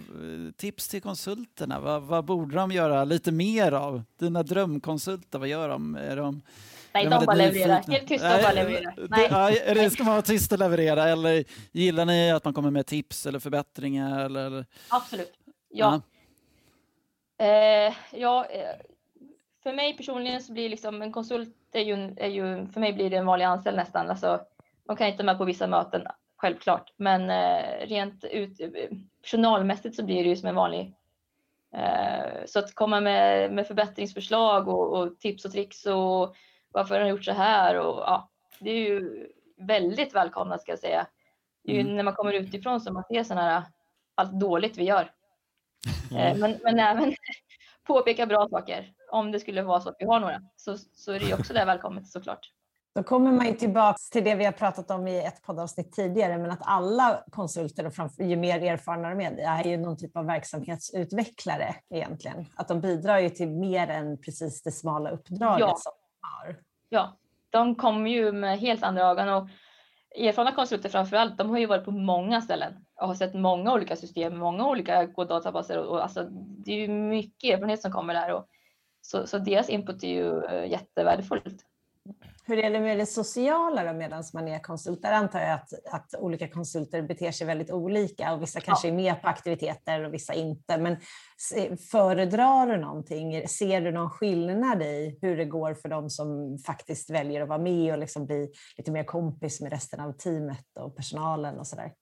[0.58, 1.80] tips till konsulterna?
[1.80, 4.04] Vad, vad borde de göra lite mer av?
[4.20, 5.96] Dina drömkonsulter, vad gör de?
[5.96, 6.42] Är de
[6.94, 7.84] Nej, de bara levererar.
[7.88, 8.94] Helt tysta och bara levererar.
[8.96, 9.64] det- Nej.
[9.68, 12.86] ja, det, ska man vara tyst och leverera eller gillar ni att man kommer med
[12.86, 14.26] tips eller förbättringar?
[14.26, 14.66] Eller, eller?
[14.90, 15.34] Absolut.
[15.70, 16.02] Ja.
[17.42, 18.76] Eh, ja, eh,
[19.64, 23.10] för mig personligen så blir liksom en konsult är ju, är ju för mig blir
[23.10, 24.10] det en vanlig anställd nästan.
[24.10, 24.42] Alltså,
[24.88, 26.04] de kan inte med på vissa möten,
[26.38, 28.58] självklart, men eh, rent ut,
[29.22, 30.94] personalmässigt så blir det ju som en vanlig.
[31.74, 36.36] Eh, så att komma med, med förbättringsförslag och, och tips och tricks och
[36.72, 40.80] varför har de gjort så här och ja, det är ju väldigt välkomna ska jag
[40.80, 41.08] säga.
[41.64, 41.96] Det är ju Mm.
[41.96, 43.64] när man kommer utifrån som man ser sådana här
[44.16, 45.12] allt dåligt vi gör.
[46.18, 47.16] Eh, Men, men även
[47.88, 48.94] påpeka bra saker.
[49.12, 51.66] Om det skulle vara så att vi har några så, så är det också det
[51.66, 52.52] välkommet såklart.
[52.96, 56.38] Då kommer man ju tillbaka till det vi har pratat om i ett poddavsnitt tidigare,
[56.38, 60.18] men att alla konsulter, och framför, ju mer erfarna de är, är ju någon typ
[60.18, 62.46] av verksamhetsutvecklare egentligen.
[62.56, 65.76] Att de bidrar ju till mer än precis det smala uppdraget Ja.
[65.78, 66.56] som de har.
[66.90, 67.18] Ja,
[67.50, 69.50] de kommer ju med helt andra ögon och
[70.16, 73.74] erfarna konsulter framför allt, de har ju varit på många ställen och har sett många
[73.74, 78.14] olika system, många olika databaser och, och alltså, det är ju mycket erfarenhet som kommer
[78.14, 78.46] där och
[79.02, 81.66] så, så deras input är ju eh, jättevärdefullt.
[82.50, 85.02] Hur är det med det sociala då medan man är konsult?
[85.02, 88.92] Där antar jag att, att olika konsulter beter sig väldigt olika och vissa kanske är
[88.92, 90.78] med på aktiviteter och vissa inte.
[90.78, 90.98] Men
[91.92, 93.48] föredrar du någonting?
[93.48, 97.60] Ser du någon skillnad i hur det går för de som faktiskt väljer att vara
[97.60, 101.94] med och liksom bli lite mer kompis med resten av teamet och personalen och sådär?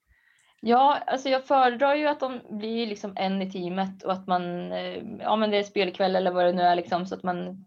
[0.62, 4.72] Ja, alltså jag föredrar ju att de blir liksom en i teamet och att man,
[4.72, 7.66] eh, ja men det är spelkväll eller vad det nu är liksom så att man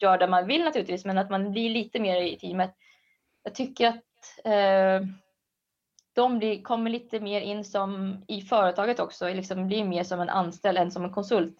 [0.00, 2.74] gör det man vill naturligtvis, men att man blir lite mer i teamet.
[3.42, 4.04] Jag tycker att
[4.44, 5.06] eh,
[6.12, 10.28] de blir, kommer lite mer in som i företaget också, liksom blir mer som en
[10.28, 11.56] anställd än som en konsult.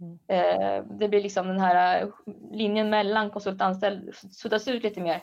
[0.00, 0.18] Mm.
[0.28, 2.12] Eh, det blir liksom den här
[2.52, 5.22] linjen mellan konsult och anställd suddas ut lite mer.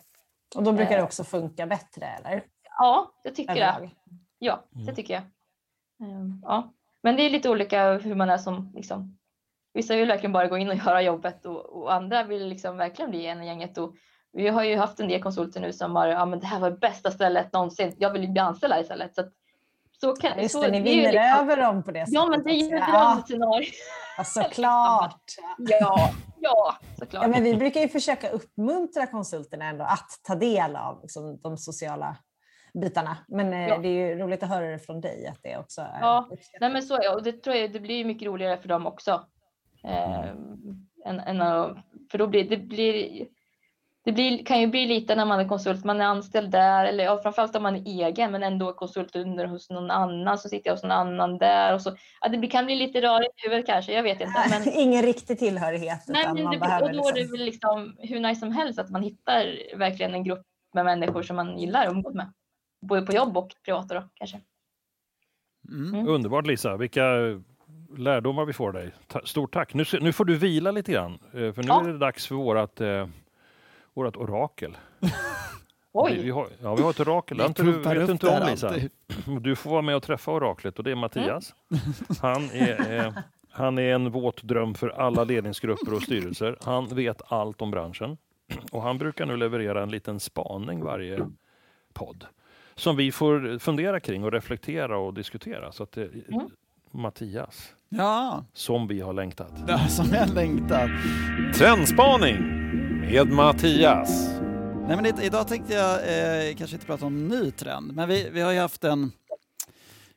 [0.55, 1.03] Och då brukar det eh.
[1.03, 2.43] också funka bättre eller?
[2.77, 3.89] Ja, jag tycker det.
[4.39, 4.95] Ja, det mm.
[4.95, 5.23] tycker jag.
[6.09, 6.73] Ehm, ja.
[7.03, 9.17] Men det är lite olika hur man är som liksom,
[9.73, 13.11] Vissa vill verkligen bara gå in och göra jobbet och, och andra vill liksom verkligen
[13.11, 13.77] bli en i gänget.
[13.77, 13.95] Och
[14.33, 16.71] vi har ju haft en del konsulter nu som har, ja men det här var
[16.71, 17.95] det bästa stället någonsin.
[17.97, 19.15] Jag vill bli anställd här istället.
[19.15, 19.23] Så,
[20.01, 22.13] så kan, Just så, det, ni vinner liksom, över dem på det sättet.
[22.13, 23.67] Ja, men det är ju ett drömscenario.
[24.17, 25.23] Ja, såklart.
[25.57, 27.23] ja, ja, såklart.
[27.23, 31.57] Ja, men vi brukar ju försöka uppmuntra konsulterna ändå att ta del av liksom, de
[31.57, 32.17] sociala
[32.73, 33.17] bitarna.
[33.27, 33.77] Men eh, ja.
[33.77, 36.69] det är ju roligt att höra det från dig att det också är Ja, Nej,
[36.69, 39.25] men så är och det tror jag det blir mycket roligare för dem också.
[39.83, 40.29] Eh,
[41.05, 41.39] än, än,
[42.11, 43.27] för då blir det blir,
[44.05, 47.03] det blir, kan ju bli lite när man är konsult, man är anställd där eller
[47.03, 50.69] ja, framförallt om man är egen men ändå konsult under hos någon annan så sitter
[50.69, 51.95] jag hos någon annan där och så.
[52.21, 54.45] Ja, det kan bli lite rörigt i huvudet kanske, jag vet inte.
[54.49, 56.03] Men, Ingen riktig tillhörighet.
[56.07, 57.17] Nej, men man det, behöver och då liksom...
[57.17, 60.85] är det väl liksom hur nice som helst att man hittar verkligen en grupp med
[60.85, 62.33] människor som man gillar att umgås med.
[62.87, 64.41] Både på jobb och privat då kanske.
[65.69, 65.93] Mm.
[65.93, 66.07] Mm.
[66.07, 67.03] Underbart Lisa, vilka
[67.97, 68.91] lärdomar vi får dig.
[69.23, 69.73] Stort tack.
[69.73, 71.83] Nu, nu får du vila lite grann, eh, för nu ja.
[71.83, 73.07] är det dags för vårat, eh,
[73.93, 74.77] vårat orakel.
[75.91, 76.15] Oj!
[76.15, 77.37] Vi, vi, har, ja, vi har ett orakel.
[77.37, 78.67] Det du, vet inte om Lisa?
[78.67, 78.91] Alltid.
[79.41, 81.55] Du får vara med och träffa oraklet och det är Mattias.
[81.71, 81.93] Mm.
[82.21, 83.13] Han är, eh,
[83.49, 86.57] han är en våt dröm för alla ledningsgrupper och styrelser.
[86.61, 88.17] Han vet allt om branschen
[88.71, 91.29] och han brukar nu leverera en liten spaning varje
[91.93, 92.25] podd
[92.77, 95.71] som vi får fundera kring och reflektera och diskutera.
[95.71, 96.49] Så att det, mm.
[96.91, 98.45] Mattias, Ja.
[98.53, 99.53] Som vi har längtat.
[99.67, 100.89] Ja, som har längtat.
[101.55, 102.37] Trendspaning
[102.99, 104.29] med Mattias.
[104.87, 108.41] Nej, men idag tänkte jag eh, kanske inte prata om ny trend, men vi, vi
[108.41, 109.11] har ju haft en...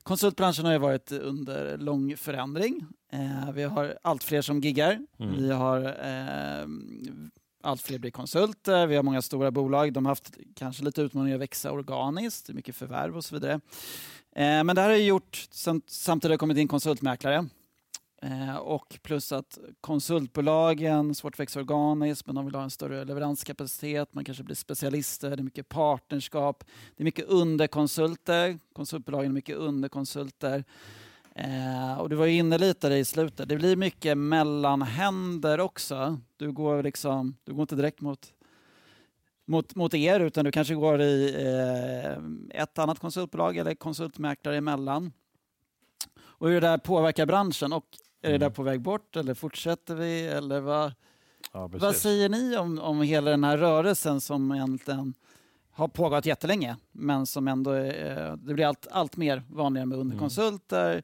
[0.02, 2.86] Konsultbranschen har ju varit under lång förändring.
[3.12, 4.98] Eh, vi har allt fler som giggar.
[5.18, 5.36] Mm.
[5.36, 6.66] Vi har eh,
[7.62, 8.86] allt fler blir konsulter.
[8.86, 9.92] Vi har många stora bolag.
[9.92, 13.52] De har haft kanske lite utmaningar att växa organiskt, mycket förvärv och så vidare.
[14.32, 15.48] Eh, men det här har gjort,
[15.86, 17.48] samtidigt har kommit in konsultmäklare.
[18.22, 23.04] Eh, och plus att konsultbolagen, svårt att växa organiskt, men de vill ha en större
[23.04, 26.64] leveranskapacitet, man kanske blir specialister, det är mycket partnerskap,
[26.96, 30.64] det är mycket underkonsulter, konsultbolagen är mycket underkonsulter.
[31.34, 36.20] Eh, och du var inne lite där i slutet, det blir mycket mellanhänder också.
[36.36, 38.32] Du går, liksom, du går inte direkt mot
[39.50, 45.12] mot, mot er utan du kanske går i eh, ett annat konsultbolag eller konsultmäklare emellan.
[46.20, 47.84] Och hur det där påverkar branschen och
[48.22, 48.54] är det där mm.
[48.54, 50.92] på väg bort eller fortsätter vi eller vad,
[51.52, 55.14] ja, vad säger ni om, om hela den här rörelsen som egentligen
[55.80, 60.92] har pågått jättelänge men som ändå är, det blir allt, allt mer vanligare med underkonsulter.
[60.92, 61.02] Mm.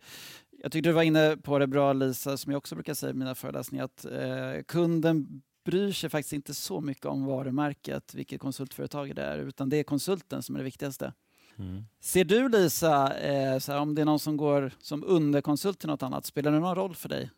[0.63, 3.15] Jag tyckte du var inne på det bra Lisa, som jag också brukar säga i
[3.15, 9.15] mina föreläsningar, att eh, kunden bryr sig faktiskt inte så mycket om varumärket, vilket konsultföretag
[9.15, 11.13] det är, utan det är konsulten som är det viktigaste.
[11.59, 11.85] Mm.
[12.01, 16.03] Ser du Lisa, eh, här, om det är någon som går som underkonsult till något
[16.03, 17.31] annat, spelar det någon roll för dig?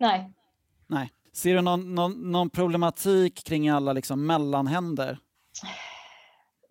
[0.00, 0.32] Nej.
[0.86, 1.12] Nej.
[1.32, 5.18] Ser du någon, någon, någon problematik kring alla liksom mellanhänder?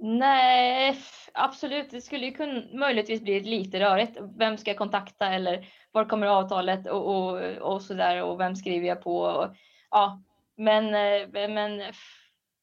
[0.04, 0.98] Nej,
[1.34, 1.92] absolut.
[1.92, 4.18] Det skulle ju kunna, möjligtvis bli lite rörigt.
[4.38, 8.56] Vem ska jag kontakta eller var kommer avtalet och, och, och så där och vem
[8.56, 9.22] skriver jag på?
[9.22, 9.56] Och,
[9.92, 10.24] ja,
[10.58, 11.84] men, eh, men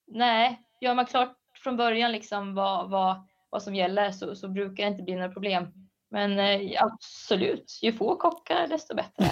[0.06, 4.84] nej, gör man klart från början liksom vad, vad, vad som gäller så, så brukar
[4.84, 5.87] det inte bli några problem.
[6.10, 9.30] Men eh, absolut, ju få kockar desto bättre.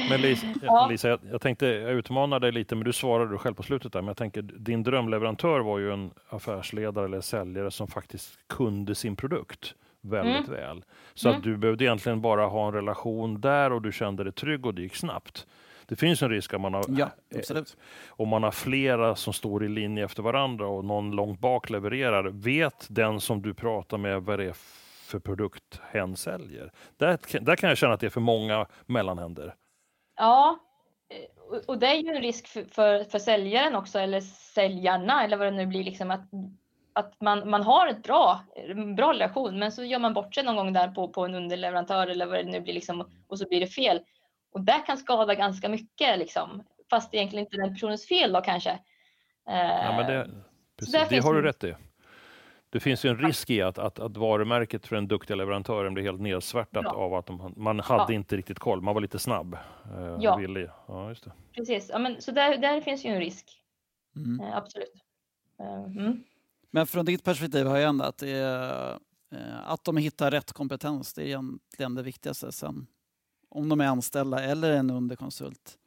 [0.08, 0.88] men Lisa, ja.
[0.90, 4.00] Lisa jag, jag, tänkte jag utmanar dig lite, men du svarade själv på slutet där.
[4.00, 9.16] Men jag tänker, din drömleverantör var ju en affärsledare eller säljare som faktiskt kunde sin
[9.16, 10.60] produkt väldigt mm.
[10.60, 10.84] väl.
[11.14, 11.38] Så mm.
[11.38, 14.74] att du behövde egentligen bara ha en relation där och du kände dig trygg och
[14.74, 15.46] det gick snabbt.
[15.90, 17.76] Det finns en risk att man har, ja, absolut.
[18.08, 22.24] om man har flera som står i linje efter varandra och någon långt bak levererar,
[22.24, 24.56] vet den som du pratar med vad det är
[25.04, 26.72] för produkt hen säljer?
[26.96, 29.54] Där, där kan jag känna att det är för många mellanhänder.
[30.16, 30.58] Ja,
[31.50, 35.36] och, och det är ju en risk för, för, för säljaren också, eller säljarna, eller
[35.36, 36.28] vad det nu blir, liksom att,
[36.92, 40.44] att man, man har ett bra, en bra relation, men så gör man bort sig
[40.44, 43.48] någon gång där på, på en underleverantör eller vad det nu blir, liksom, och så
[43.48, 44.00] blir det fel.
[44.52, 48.32] Och det kan skada ganska mycket, liksom, fast det egentligen inte är den personens fel
[48.32, 48.78] då kanske.
[49.44, 50.32] Ja, men det, Så
[50.76, 51.74] precis, det finns har du rätt i.
[52.70, 56.04] Det finns ju en risk i att, att, att varumärket för den duktiga leverantören blir
[56.04, 56.90] helt nedsvärtat Ja.
[56.94, 58.16] av att de, man hade Ja.
[58.16, 59.54] inte riktigt koll, man var lite snabb.
[59.54, 60.34] eh, Ja.
[60.34, 60.68] och Villig.
[60.88, 61.32] Ja, just det.
[61.54, 63.62] Precis, ja, men, så där, där finns ju en risk,
[64.16, 64.40] Mm.
[64.40, 64.92] eh, absolut.
[65.60, 66.22] Eh, Mm.
[66.70, 68.90] Men från ditt perspektiv har jag ändå att, det är,
[69.32, 72.52] eh, att de hittar rätt kompetens, det är egentligen det viktigaste.
[72.52, 72.86] Sen
[73.50, 75.78] om de är anställda eller en underkonsult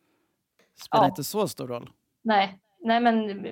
[0.76, 1.10] spelar Ja.
[1.10, 1.90] inte så stor roll.
[2.22, 3.46] Nej, nej, men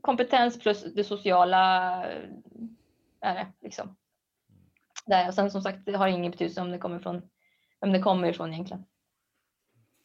[0.00, 1.58] kompetens plus det sociala
[3.20, 3.96] är det liksom.
[5.06, 5.28] Där.
[5.28, 7.22] Och sen som sagt, det har ingen betydelse om det kommer från
[7.80, 8.84] vem det kommer ifrån egentligen.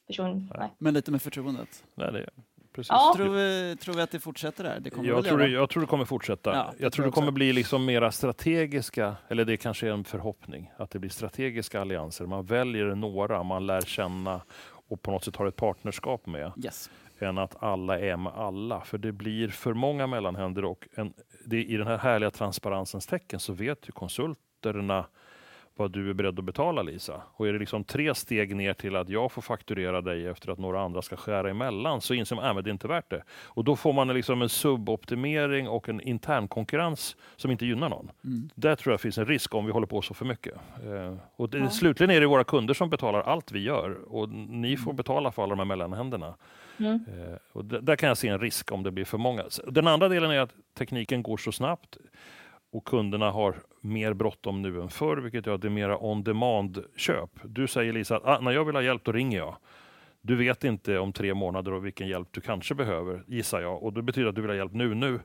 [0.07, 0.69] Person, nej.
[0.77, 1.86] Men lite med förtroendet.
[1.95, 2.29] Nej, det,
[2.77, 2.89] precis.
[2.89, 3.13] Ja.
[3.15, 4.79] Tror, vi, tror vi att det fortsätter där?
[4.79, 6.53] Det kommer Jag tror, det, jag tror det kommer fortsätta.
[6.53, 7.33] Ja, jag tror det kommer också.
[7.33, 12.25] bli liksom mera strategiska, eller det kanske är en förhoppning, att det blir strategiska allianser.
[12.25, 14.41] Man väljer några man lär känna
[14.89, 16.89] och på något sätt har ett partnerskap med, Yes.
[17.19, 18.81] än att alla är med alla.
[18.81, 21.13] För det blir för många mellanhänder och en,
[21.45, 25.05] det, i den här härliga transparensens tecken så vet ju konsulterna
[25.77, 27.21] vad du är beredd att betala Lisa.
[27.33, 30.57] Och är det liksom tre steg ner till att jag får fakturera dig efter att
[30.57, 33.23] några andra ska skära emellan så inser man att det är inte värt det.
[33.45, 38.11] Och då får man liksom en suboptimering och en intern konkurrens som inte gynnar någon.
[38.23, 38.49] Mm.
[38.55, 40.53] Där tror jag finns en risk om vi håller på så för mycket.
[40.85, 41.69] Eh, och det, Ja.
[41.69, 45.43] Slutligen är det våra kunder som betalar allt vi gör och ni får betala för
[45.43, 46.35] alla de här mellanhänderna.
[46.79, 47.05] Mm.
[47.07, 49.43] Eh, och där kan jag se en risk om det blir för många.
[49.67, 51.97] Den andra delen är att tekniken går så snabbt
[52.71, 56.23] och kunderna har mer bråttom nu än förr, vilket gör att det är mera on
[56.23, 57.30] demand-köp.
[57.43, 59.56] Du säger Lisa, att ah, när jag vill ha hjälp då ringer jag.
[60.21, 63.84] Du vet inte om tre månader och vilken hjälp du kanske behöver, gissar jag.
[63.84, 65.19] Och det betyder att du vill ha hjälp nu, nu.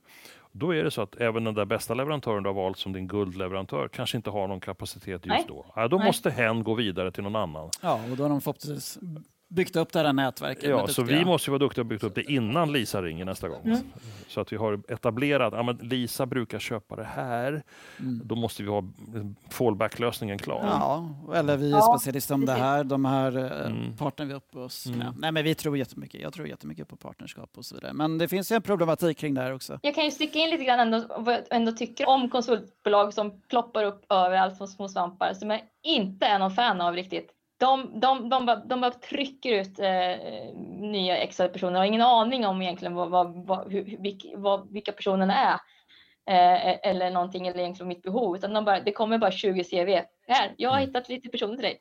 [0.53, 3.09] Då är det så att även den där bästa leverantören du har valt som din
[3.09, 5.45] guldleverantör kanske inte har någon kapacitet just Nej.
[5.49, 5.67] då.
[5.77, 6.07] Ja, då Nej.
[6.07, 7.71] måste hen gå vidare till någon annan.
[7.83, 8.99] Ja, och då har de förhoppningsvis
[9.55, 10.65] byggt upp det här nätverket.
[10.71, 13.49] Ja, så vi måste ju vara duktiga och byggt upp det innan Lisa ringer nästa
[13.49, 13.63] gång.
[13.65, 13.79] Mm.
[14.29, 17.63] Så att vi har etablerat, ja men Lisa brukar köpa det här.
[18.01, 18.21] Mm.
[18.25, 18.85] Då måste vi ha
[19.51, 20.61] fallback-lösningen klar.
[20.65, 22.85] Ja, eller vi är Ja, specialister om det här.
[22.85, 23.97] De här eh, Mm.
[23.97, 24.99] partner vi upp oss Mm.
[24.99, 25.15] med.
[25.19, 26.21] Nej, men vi tror jättemycket.
[26.21, 27.93] Jag tror jättemycket på partnerskap och så vidare.
[27.93, 29.79] Men det finns ju en problematik kring det här också.
[29.83, 33.41] Jag kan ju sticka in lite grann ändå vad jag ändå tycker om konsultbolag som
[33.49, 37.29] ploppar upp överallt som små svampar som jag inte är någon fan av riktigt.
[37.63, 42.03] De, de, de, bara, de bara trycker ut eh, nya extra personer och har ingen
[42.03, 45.55] aning om egentligen vad, vad, vad, hur, vilk, vad, vilka personerna är.
[46.31, 48.37] Eh, eller någonting eller egentligen mitt behov.
[48.37, 50.03] Utan de bara, det kommer bara 20 CV.
[50.29, 50.89] Här, jag har Mm.
[50.89, 51.81] hittat lite personer till dig.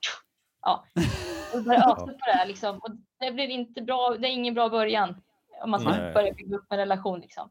[0.61, 0.85] Ja.
[1.53, 2.77] Och börjar ösa på det här liksom.
[2.77, 2.89] Och
[3.19, 5.21] det blir inte bra, det är ingen bra början.
[5.63, 6.13] Om man ska Nej.
[6.13, 7.49] börja bygga upp en relation liksom.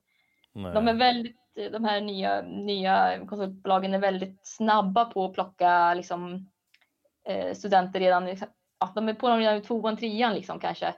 [0.53, 0.75] Nej.
[0.75, 1.37] De är väldigt,
[1.73, 6.50] de här nya, nya konsultbolagen är väldigt snabba på att plocka liksom,
[7.55, 8.27] studenter redan.
[8.27, 8.49] Liksom,
[8.81, 10.95] ja, de är på dem redan i tvåan, trean liksom kanske.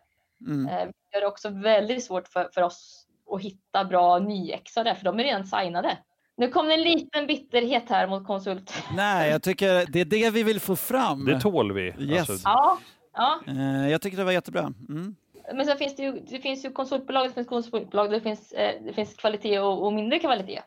[0.47, 0.67] Mm.
[0.69, 5.05] Eh, det gör det också väldigt svårt för, för oss att hitta bra nyexade för
[5.05, 5.99] de är redan signade.
[6.37, 8.75] Nu kom det en liten bitterhet här mot konsult.
[8.97, 11.25] Nej, jag tycker det är det vi vill få fram.
[11.25, 11.95] Det tål vi.
[11.99, 12.31] Yes.
[12.31, 12.79] Alltså, Ja,
[13.13, 13.41] ja.
[13.47, 14.73] Eh, jag tycker det var jättebra.
[14.89, 15.17] Mm.
[15.55, 18.83] men sen finns det ju, det finns ju konsultbolag, det finns konsultbolag, det finns, eh,
[18.85, 20.63] det finns kvalitet och, och mindre kvalitet.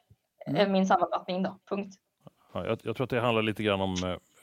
[0.47, 0.61] Mm.
[0.61, 1.95] Eh, Min sammanfattning då, punkt.
[2.53, 3.95] ja, jag, jag tror att det handlar lite grann om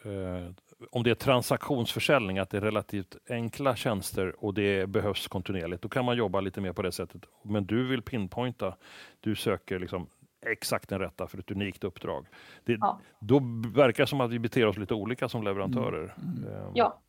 [0.05, 0.53] eh,
[0.90, 5.83] om det är transaktionsförsäljning, att det är relativt enkla tjänster och det behövs kontinuerligt.
[5.83, 7.23] Då kan man jobba lite mer på det sättet.
[7.42, 8.75] Men du vill pinpointa,
[9.21, 10.07] du söker liksom
[10.47, 12.27] exakt den rätta för ett unikt uppdrag.
[12.64, 13.01] Det, Ja.
[13.21, 13.38] Då
[13.75, 16.14] verkar det som att vi beter oss lite olika som leverantörer.
[16.49, 17.01] Eh, Ja.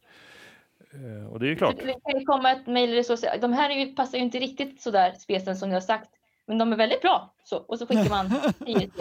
[0.94, 1.76] eh, Och det är ju klart.
[1.78, 3.04] Det kan komma ett mejl.
[3.42, 6.10] De här är ju, passar ju inte riktigt så där specen som ni har sagt.
[6.46, 7.34] Men de är väldigt bra.
[7.44, 8.30] Så, och så skickar man
[8.66, 9.00] 10 CV.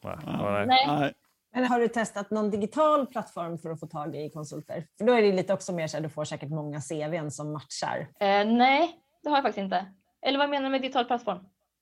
[0.00, 0.66] Nej.
[0.66, 1.12] Nej, Nej.
[1.54, 4.86] Men har du testat någon digital plattform för att få tag i konsulter?
[4.98, 7.52] För då är det lite också mer så att du får säkert många CVn som
[7.52, 7.98] matchar.
[8.20, 9.86] eh, nej, det har jag faktiskt inte.
[10.26, 11.38] Eller vad menar du med digital plattform?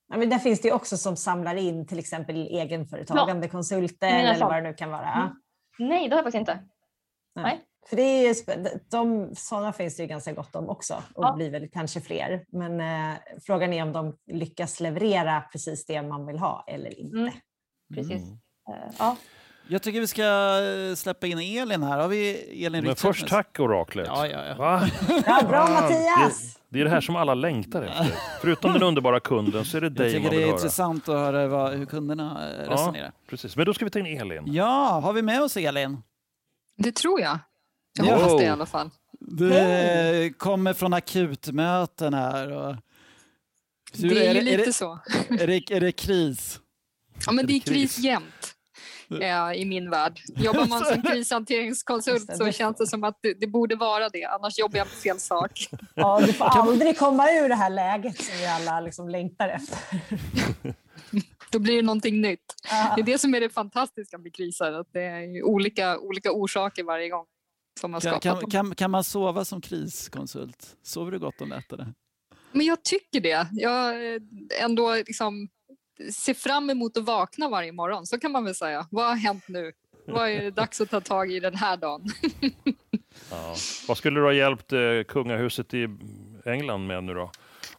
[0.07, 4.19] Ja, men där finns det ju också som samlar in till exempel egenföretagande konsulter Men
[4.19, 5.11] jag eller sa- vad det nu kan vara.
[5.13, 5.89] Mm.
[5.89, 6.59] Nej, det har jag faktiskt inte.
[7.35, 7.61] Nej.
[7.89, 8.33] För det är ju,
[8.91, 11.33] de, sådana finns det ju ganska gott om också och Ja.
[11.33, 12.45] blir väl kanske fler.
[12.47, 12.79] Men
[13.11, 17.17] eh, frågan är om de lyckas leverera precis det man vill ha eller inte.
[17.17, 17.33] Mm.
[17.93, 18.23] Precis.
[18.23, 18.33] Mm.
[18.69, 19.17] Eh, ja.
[19.67, 20.23] Jag tycker vi ska
[20.89, 21.99] eh, släppa in Elin här.
[21.99, 24.07] Har vi Elin Men först tack oraklet.
[24.07, 24.55] Ja, ja, ja.
[24.55, 24.89] Va?
[25.25, 26.53] Ja, bra Mattias!
[26.53, 28.11] Det, det är det här som alla längtar efter.
[28.41, 30.57] Förutom den underbara kunden så är det Jag dig tycker man det vill är höra.
[30.57, 32.71] intressant att höra vad, hur kunderna eh, Ja.
[32.73, 33.11] resonerar.
[33.29, 33.55] Precis.
[33.55, 34.43] Men då ska vi ta in Elin.
[34.53, 35.97] Ja, har vi med oss Elin?
[36.77, 37.39] Det tror jag.
[37.97, 38.13] Jag Wow.
[38.15, 38.89] hoppas det i alla fall.
[39.19, 42.51] Du kommer från akutmöten här.
[42.51, 42.75] Och...
[43.93, 44.99] Det är ju är, lite det, så.
[45.29, 46.59] är, det, är det kris?
[47.25, 47.73] Ja, men det är kris?
[47.95, 48.53] kris jämt
[49.21, 50.19] eh, i min värld.
[50.35, 54.59] Jobbar man som krishanteringskonsult så känns det som att det, det borde vara det, annars
[54.59, 55.67] jobbar jag på fel sak.
[55.95, 59.77] Ja, du får aldrig komma ur det här läget som vi alla liksom längtar efter.
[61.51, 62.55] Då blir det någonting nytt.
[62.95, 66.83] Det är det som är det fantastiska med kriser, att det är olika, olika orsaker
[66.83, 67.25] varje gång
[67.79, 70.77] som man Kan, kan, kan, kan man sova som kriskonsult?
[70.83, 71.93] Sover du gott om nätterna?
[72.51, 73.47] Men jag tycker det.
[73.51, 74.21] Jag eh,
[74.61, 75.49] ändå liksom
[76.13, 78.87] ser fram emot att vakna varje morgon, så kan man väl säga.
[78.91, 79.71] Vad har hänt nu?
[80.07, 82.05] Vad är det dags att ta tag i den här dagen?
[83.29, 83.55] Ja.
[83.87, 85.87] Vad skulle du ha hjälpt eh, kungahuset i
[86.45, 87.31] England med nu då?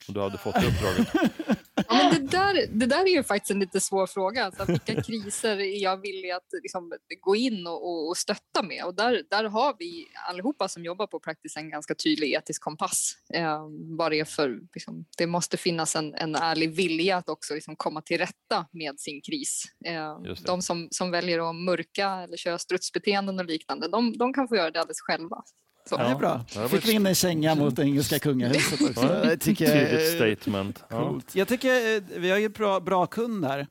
[0.09, 1.09] Om du hade fått uppdraget?
[1.95, 4.51] Men det, där, det där är ju faktiskt en lite svår fråga.
[4.51, 8.85] Så vilka kriser är jag villig att liksom, gå in och, och, stötta med?
[8.85, 13.17] Och där, där har vi allihopa som jobbar på Practice en ganska tydlig etisk kompass.
[13.35, 13.61] Eh,
[13.99, 18.03] vad det, för, liksom, det måste finnas en, en ärlig vilja att också liksom, komma
[18.03, 19.65] till rätta med sin kris.
[19.85, 24.49] Eh, de som, som väljer att mörka eller köra strutsbeteenden och liknande, de, de kan
[24.49, 25.43] få göra det alldeles själva.
[25.89, 25.95] Så.
[25.99, 26.45] Ja, det är bra.
[26.55, 29.07] det Fick vi in en känga mot engelska kungahuset också.
[29.07, 30.85] Ja, Jag tycker, Tydligt statement.
[30.89, 31.21] Ja.
[31.33, 33.67] Jag tycker eh, vi har ju bra, bra kunder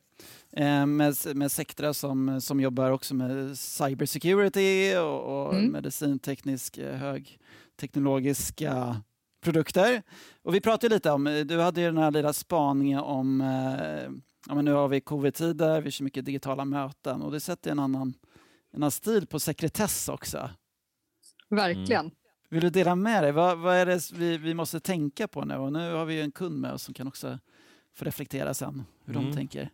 [0.58, 5.72] eh, med, med Sectra som, som jobbar också med cybersecurity och, och Mm.
[5.72, 9.02] medicinteknisk eh, högteknologiska
[9.44, 10.02] produkter.
[10.44, 14.12] Och vi pratade lite om, du hade ju den här lilla spaningen om, eh,
[14.48, 17.80] ja, men nu har vi covid-tider, vi kör mycket digitala möten och det sätter en
[17.80, 18.14] annan,
[18.74, 20.50] en annan stil på sekretess också.
[21.56, 22.12] Verkligen.
[22.50, 23.32] Vill du dela med dig?
[23.32, 25.56] Vad, vad är det vi, vi måste tänka på nu?
[25.56, 27.40] Och nu har vi ju en kund med oss som kan också
[27.96, 29.26] få reflektera sen hur Mm.
[29.30, 29.70] de tänker.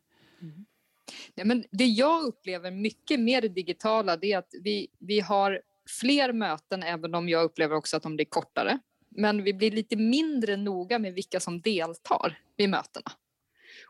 [1.36, 5.62] Ja, men det jag upplever mycket med det digitala det är att vi, vi har
[6.00, 8.80] fler möten, även om jag upplever också att de blir kortare.
[9.10, 13.12] Men vi blir lite mindre noga med vilka som deltar vid mötena.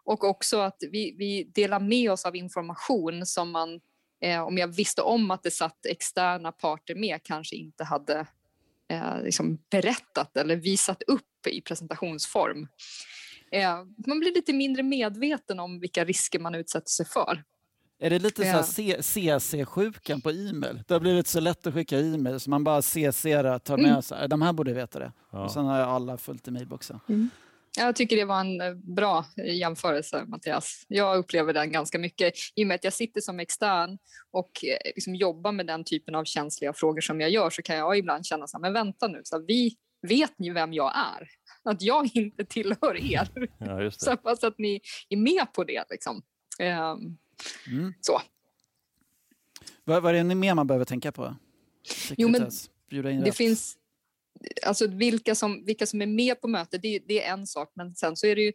[0.03, 3.79] Och också att vi, vi delar med oss av information som man,
[4.21, 8.27] eh, om jag visste om att det satt externa parter med, kanske inte hade
[8.89, 12.67] eh, liksom berättat eller visat upp i presentationsform.
[13.51, 13.75] Eh,
[14.07, 17.43] man blir lite mindre medveten om vilka risker man utsätter sig för.
[18.01, 18.63] Är det lite Ja.
[18.63, 20.83] så här C- CC-sjukan på e-mail?
[20.87, 23.23] Det har blivit så lätt att skicka e-mail så man bara CC
[23.63, 24.01] tar med Mm.
[24.01, 24.29] sig.
[24.29, 25.11] De här borde veta det.
[25.31, 25.43] Ja.
[25.43, 26.99] Och sen har jag alla fullt i mailboxen.
[27.77, 30.85] Jag tycker det var en eh, bra jämförelse, Mattias.
[30.87, 33.97] Jag upplever den ganska mycket i och med att jag sitter som extern
[34.31, 37.75] och eh, liksom jobbar med den typen av känsliga frågor som jag gör så kan
[37.75, 39.75] jag ibland känna så här, men vänta nu, så här, vi
[40.07, 41.29] vet ni vem jag är?
[41.71, 43.29] Att jag inte tillhör er.
[43.57, 45.83] Ja, just Så hoppas att ni är med på det.
[45.89, 46.21] Liksom.
[46.59, 47.17] Ehm,
[47.71, 47.93] Mm.
[48.01, 48.21] Så.
[49.83, 51.35] Vad, vad är det mer man behöver tänka på?
[52.17, 52.69] Jo, men Sekretess.
[52.89, 53.35] Bjuda in Det rätt.
[53.35, 53.77] finns,
[54.65, 57.95] alltså vilka som, vilka som är med på mötet, det, det är en sak, men
[57.95, 58.53] sen så är det ju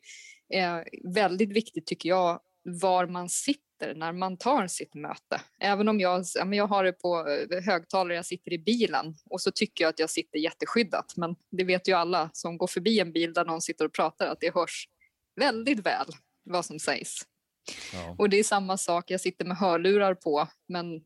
[0.54, 0.78] eh,
[1.14, 5.40] väldigt viktigt tycker jag var man sitter när man tar sitt möte.
[5.60, 9.50] Även om jag, jag har det på eh, högtalare, jag sitter i bilen och så
[9.50, 13.12] tycker jag att jag sitter jätteskyddat, men det vet ju alla som går förbi en
[13.12, 14.88] bil där någon sitter och pratar att det hörs
[15.40, 16.06] väldigt väl
[16.44, 17.26] vad som sägs.
[17.92, 18.14] Ja.
[18.18, 21.00] Och det är samma sak, jag sitter med hörlurar på men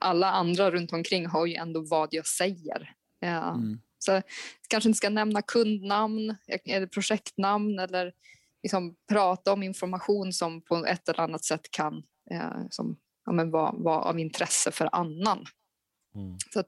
[0.00, 2.94] alla andra runt omkring hör ju ändå vad jag säger.
[3.20, 3.54] Ja.
[3.54, 3.80] Mm.
[4.04, 4.22] Så
[4.68, 8.12] kanske inte ska nämna kundnamn eh, eller projektnamn eller
[8.62, 13.50] liksom prata om information som på ett eller annat sätt kan eh, som, ja, men
[13.50, 15.44] vara, vara av intresse för annan.
[16.14, 16.36] Mm.
[16.52, 16.62] Så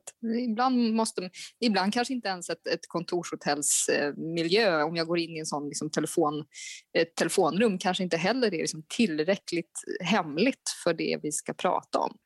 [0.44, 1.30] ibland, måste,
[1.60, 5.68] ibland kanske inte ens ett, ett kontorshotells eh, om jag går in i en sån
[5.68, 6.44] liksom telefon,
[6.98, 12.16] ett telefonrum, kanske inte heller är liksom tillräckligt hemligt för det vi ska prata om.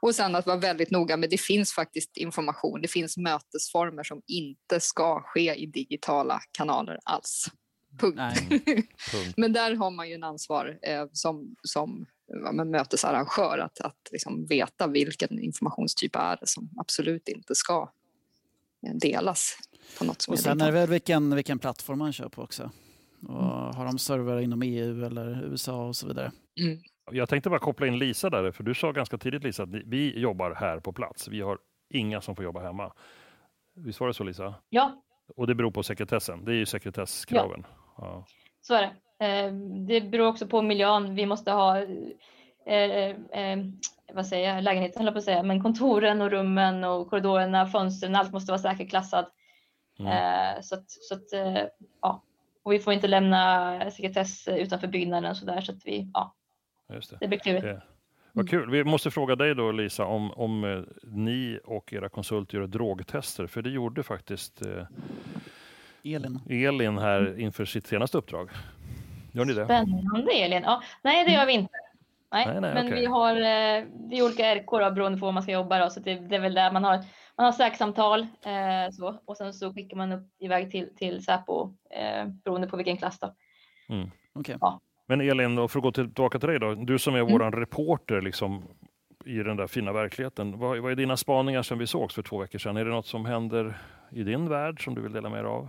[0.00, 4.22] Och sen att vara väldigt noga med, det finns faktiskt information, det finns mötesformer som
[4.26, 7.46] inte ska ske i digitala kanaler alls.
[8.00, 8.16] Punkt.
[8.16, 8.48] Nej.
[9.12, 9.34] Punkt.
[9.36, 14.08] Men där har man ju en ansvar eh, som, som ja, men mötesarrangör att, att
[14.12, 17.90] liksom veta vilken informationstyp är det som absolut inte ska
[18.86, 19.58] eh, delas
[19.98, 22.70] på något som Och sen är det väl vilken, vilken plattform man kör på också.
[23.28, 26.32] Och har de servrar inom EU eller USA och så vidare.
[26.60, 26.78] Mm.
[27.10, 30.18] Jag tänkte bara koppla in Lisa där, för du sa ganska tidigt Lisa att vi
[30.18, 31.28] jobbar här på plats.
[31.28, 31.58] Vi har
[31.90, 32.92] inga som får jobba hemma.
[33.74, 34.54] Visst var det så Lisa?
[34.68, 35.02] Ja,
[35.36, 36.44] Och det beror på sekretessen.
[36.44, 37.66] Det är ju sekretesskraven.
[37.96, 38.26] Ja.
[38.60, 38.92] så är det.
[39.18, 39.52] Eh,
[39.86, 41.14] Det beror också på miljön.
[41.14, 41.78] Vi måste ha
[42.66, 43.58] eh, eh,
[44.12, 48.16] vad säger jag, lägenheten höll på att säga, men kontoren och rummen och korridorerna, fönstren,
[48.16, 49.32] allt måste vara säkerklassat.
[49.98, 50.12] Mm.
[50.12, 51.62] Eh, Så att, så att eh,
[52.02, 52.22] ja,
[52.62, 56.34] och vi får inte lämna sekretess utanför byggnaden och så där så att vi, ja,
[56.92, 57.16] Just det.
[57.20, 57.64] det blir klurigt.
[57.66, 57.78] Eh,
[58.32, 58.70] Vad kul.
[58.70, 63.46] Vi måste fråga dig då Lisa om, om eh, ni och era konsulter gör drogtester,
[63.46, 64.84] för det gjorde faktiskt eh,
[66.04, 66.40] Elin.
[66.50, 68.50] Elin här inför sitt senaste uppdrag.
[69.36, 69.64] Gör ni det?
[69.64, 70.62] Spännande Elin.
[70.62, 71.72] Ja, nej, det gör vi inte.
[72.32, 73.00] Nej, Nej, nej, men okej.
[73.00, 75.78] vi har eh, det är olika RK då, beroende på vad man ska jobba.
[75.78, 76.96] Då, så det, det är väl där man har,
[77.36, 81.72] man har säksamtal eh, så, och sen så skickar man upp iväg till, till Säpo
[81.90, 83.18] eh, beroende på vilken klass.
[83.18, 83.34] Då.
[84.32, 84.56] Okej.
[85.08, 86.74] Men Elin, och för att gå tillbaka till dig då.
[86.74, 87.32] Du som är Mm.
[87.32, 88.62] våran reporter liksom,
[89.24, 90.58] i den där fina verkligheten.
[90.58, 92.76] Vad, vad är dina spaningar sen vi sågs för två veckor sedan?
[92.76, 93.78] Är det något som händer
[94.10, 95.68] i din värld som du vill dela med dig av?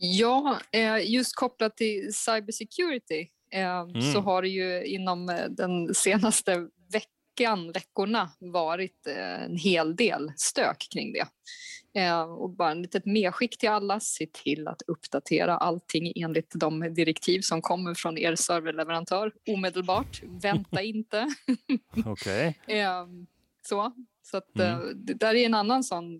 [0.00, 6.68] Ja, eh, just kopplat till cybersecurity eh, så har det ju inom eh, den senaste
[6.92, 9.06] veckan, veckorna varit
[9.46, 11.26] en hel del stök kring det.
[12.28, 17.40] Och bara ett litet medskick till alla, se till att uppdatera allting enligt de direktiv
[17.40, 20.22] som kommer från er serverleverantör omedelbart.
[20.22, 21.34] Vänta inte.
[22.06, 22.58] Okej.
[22.66, 23.06] Eh,
[23.62, 23.92] så
[24.30, 26.18] så att, eh, det där är en annan sån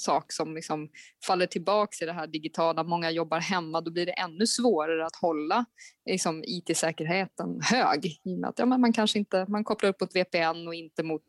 [0.00, 0.88] sak som liksom
[1.26, 2.84] faller tillbaks i det här digitala.
[2.84, 5.64] Många jobbar hemma, då blir det ännu svårare att hålla
[6.06, 8.06] liksom, IT-säkerheten hög.
[8.06, 10.74] I och med att ja, men man kanske inte man kopplar upp mot VPN och
[10.74, 11.24] inte mot,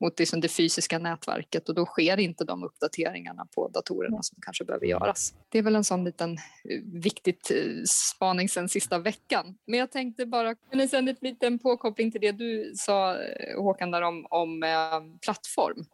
[0.00, 4.64] mot liksom det fysiska nätverket och då sker inte de uppdateringarna på datorerna som kanske
[4.64, 5.34] behöver göras.
[5.48, 6.38] Det är väl en sån liten
[6.92, 9.58] viktig viktigt eh, spaning sen sista veckan.
[9.66, 13.90] Men jag tänkte bara, men sen en liten påkoppling till det du sa eh, Håkan
[13.90, 15.84] där om, om eh, plattform.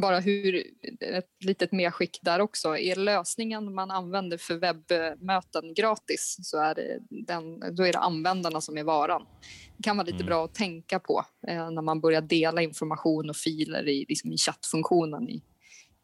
[0.00, 0.64] Bara hur,
[1.00, 2.76] ett litet medskick där också.
[2.76, 8.60] Är lösningen man använder för webbmöten gratis så är det, den, då är det användarna
[8.60, 9.26] som är varan.
[9.76, 10.26] Det kan vara lite Mm.
[10.26, 14.36] bra att tänka på eh, när man börjar dela information och filer i, liksom i
[14.36, 15.42] chattfunktionen i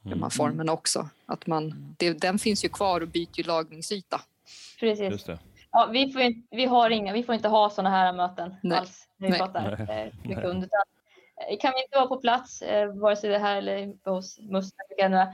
[0.02, 1.08] de här formerna också.
[1.26, 4.20] Att man, det, den finns ju kvar och byter ju lagringsyta.
[4.80, 5.10] Precis.
[5.10, 5.38] Just det.
[5.70, 8.78] Ja, vi, får inte, vi, har inga, vi får inte ha sådana här möten Nej.
[8.78, 9.38] alls när vi Nej.
[9.38, 10.12] pratar Nej.
[10.22, 10.64] eh, med kund.
[10.64, 10.80] Utan,
[11.60, 15.08] kan vi inte vara på plats, eh, vare sig det här eller hos Must, vilka
[15.08, 15.26] det nu är,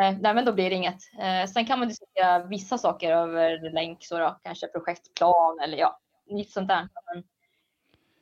[0.00, 1.00] eh, nej, men då blir det inget.
[1.20, 6.00] Eh, sen kan man diskutera vissa saker över länk, så då, kanske projektplan eller ja,
[6.30, 6.88] lite sånt där.
[7.14, 7.24] Men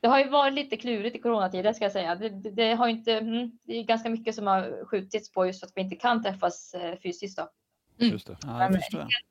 [0.01, 2.15] det har ju varit lite klurigt i coronatider ska jag säga.
[2.15, 5.59] Det, det, det har inte, mm, det är ganska mycket som har skjutits på just
[5.59, 7.37] för att vi inte kan träffas eh, fysiskt.
[7.37, 7.49] Då.
[7.97, 8.37] Just det.
[8.41, 8.81] Ja, Men-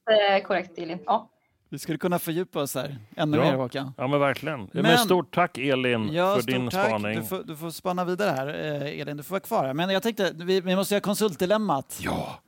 [0.06, 0.36] jag.
[0.36, 1.02] Eh, korrekt Elin.
[1.06, 1.30] Ja.
[1.74, 3.42] Vi skulle kunna fördjupa oss här ännu Ja.
[3.44, 3.92] mer Håkan.
[3.96, 4.68] Ja men verkligen.
[4.72, 6.86] Men, Men- stort tack Elin Ja, för din tack.
[6.88, 7.20] spaning.
[7.20, 8.46] Du får, du får spana vidare här,
[8.86, 9.16] eh, Elin.
[9.16, 9.74] Du får vara kvar här.
[9.74, 11.98] Men jag tänkte, vi, vi måste göra konsultdilemmat.
[12.02, 12.38] Ja,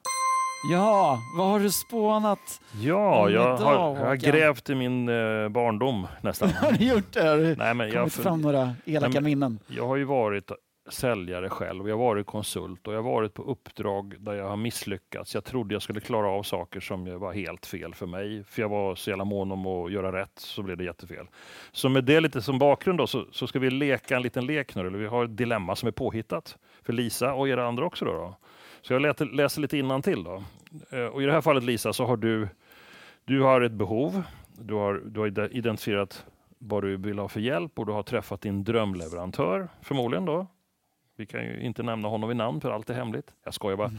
[0.72, 2.39] Ja, vad har du spånat?
[2.83, 6.51] ja jag, idag, har, jag har grävt i min eh, barndom nästan.
[6.51, 7.29] Har du gjort det?
[7.29, 9.59] Har du Nej, men jag, kommit fram några elaka Nej, minnen?
[9.66, 10.51] jag har ju varit
[10.89, 14.57] säljare själv, jag har varit konsult och jag har varit på uppdrag där jag har
[14.57, 15.34] misslyckats.
[15.34, 18.68] Jag trodde jag skulle klara av saker som var helt fel för mig, för jag
[18.68, 21.26] var så jävla mån om att göra rätt, så blev det jättefel.
[21.72, 24.74] Så med det lite som bakgrund då, så, så ska vi leka en liten lek
[24.74, 28.05] nu, eller vi har ett dilemma som är påhittat för Lisa och er andra också.
[28.05, 28.37] Då, då.
[28.82, 30.43] Så jag läser, lite innan till då.
[30.91, 32.49] Eh, och I det här fallet Lisa, så har du,
[33.24, 34.22] du har ett behov,
[34.59, 36.26] du har, du har identifierat
[36.59, 40.47] vad du vill ha för hjälp och du har träffat din drömleverantör, förmodligen då.
[41.17, 43.35] Vi kan ju inte nämna honom vid namn för allt är hemligt.
[43.45, 43.91] Jag skojar bara.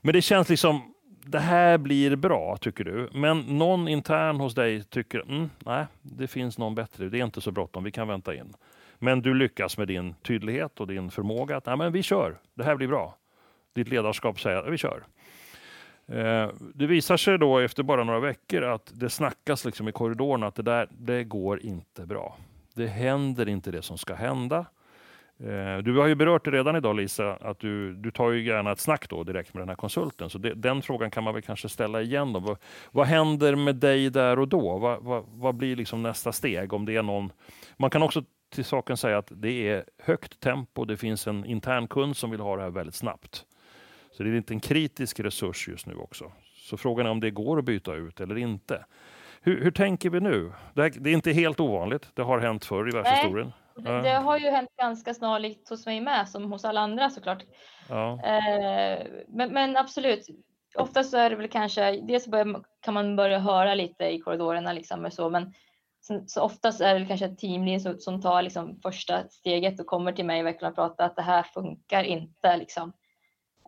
[0.00, 0.94] Men det känns liksom,
[1.24, 3.08] det här blir bra tycker du.
[3.14, 7.08] Men någon intern hos dig tycker, mm, nej, det finns någon bättre.
[7.08, 8.54] Det är inte så bråttom, vi kan vänta in.
[8.98, 12.64] Men du lyckas med din tydlighet och din förmåga att, nej men vi kör, det
[12.64, 13.16] här blir bra.
[13.74, 15.04] Ditt ledarskap säger, vi kör.
[16.06, 20.46] Eh, det visar sig då efter bara några veckor att det snackas liksom i korridorerna
[20.46, 22.36] att det där, det går inte bra.
[22.74, 24.66] Det händer inte det som ska hända.
[25.44, 28.72] Eh, du har ju berört det redan idag Lisa, att du, du tar ju gärna
[28.72, 30.30] ett snack då direkt med den här konsulten.
[30.30, 32.32] Så det, den frågan kan man väl kanske ställa igen.
[32.32, 32.40] Då.
[32.40, 32.58] Vad,
[32.90, 34.78] vad händer med dig där och då?
[34.78, 36.72] Vad, vad, vad blir liksom nästa steg?
[36.72, 37.32] Om det är någon...
[37.76, 40.84] Man kan också till saken säga att det är högt tempo.
[40.84, 43.44] Det finns en intern kund som vill ha det här väldigt snabbt.
[44.12, 46.32] Så det är inte en kritisk resurs just nu också.
[46.54, 48.84] Så frågan är om det går att byta ut eller inte.
[49.42, 50.52] Hur, hur tänker vi nu?
[50.74, 52.10] Det, här, det är inte helt ovanligt.
[52.14, 53.52] Det har hänt förr i världshistorien.
[53.80, 57.44] Det, det har ju hänt ganska snarlikt hos mig med som hos alla andra såklart.
[57.88, 58.12] Ja.
[58.12, 60.26] Eh, men, men absolut,
[60.74, 64.72] oftast så är det väl kanske, dels börjar, kan man börja höra lite i korridorerna
[64.72, 65.54] liksom och så, men
[66.06, 69.86] sen, så oftast är det kanske ett teamlead som, som tar liksom första steget och
[69.86, 72.92] kommer till mig och verkligen pratar att det här funkar inte liksom.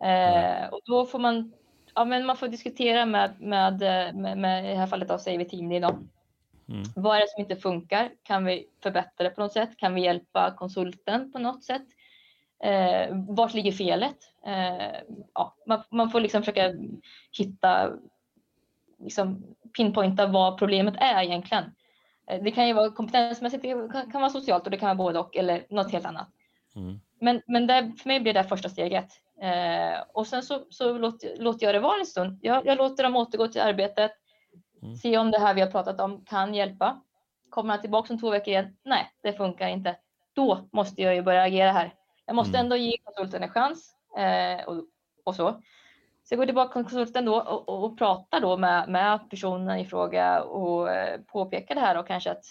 [0.03, 1.53] Eh, och då får man,
[1.95, 3.79] ja men man får diskutera med, med,
[4.15, 5.99] med, med i det här fallet då säger vi teamlead då.
[6.69, 6.83] Mm.
[6.95, 8.11] Vad är det som inte funkar?
[8.23, 9.77] Kan vi förbättra det på något sätt?
[9.77, 11.85] Kan vi hjälpa konsulten på något sätt?
[12.63, 14.17] Eh, vart ligger felet?
[14.45, 14.95] Eh,
[15.33, 16.73] ja, man, man får liksom försöka
[17.37, 17.91] hitta,
[18.99, 21.63] liksom pinpointa vad problemet är egentligen.
[22.27, 25.07] Eh, Det kan ju vara kompetensmässigt, det kan, kan vara socialt och det kan vara
[25.07, 26.27] både och eller något helt annat.
[26.75, 26.99] Mm.
[27.19, 29.09] Men, men där, för mig blir det första steget.
[29.41, 32.39] Eh, och sen så, så låter, låter jag det vara en stund.
[32.41, 34.11] Jag, jag låter dem återgå till arbetet.
[34.83, 34.95] Mm.
[34.95, 37.01] Se om det här vi har pratat om kan hjälpa.
[37.49, 38.77] Kommer han tillbaka om två veckor igen?
[38.83, 39.95] Nej, det funkar inte.
[40.33, 41.93] Då måste jag ju börja agera här.
[42.25, 42.65] Jag måste Mm.
[42.65, 43.95] ändå ge konsulten en chans.
[44.17, 44.83] Eh, och,
[45.23, 45.51] och så.
[46.23, 49.79] Så jag går tillbaka till konsulten då och, och, och pratar då med, med personen
[49.79, 52.43] i fråga och eh, påpekar det här och kanske att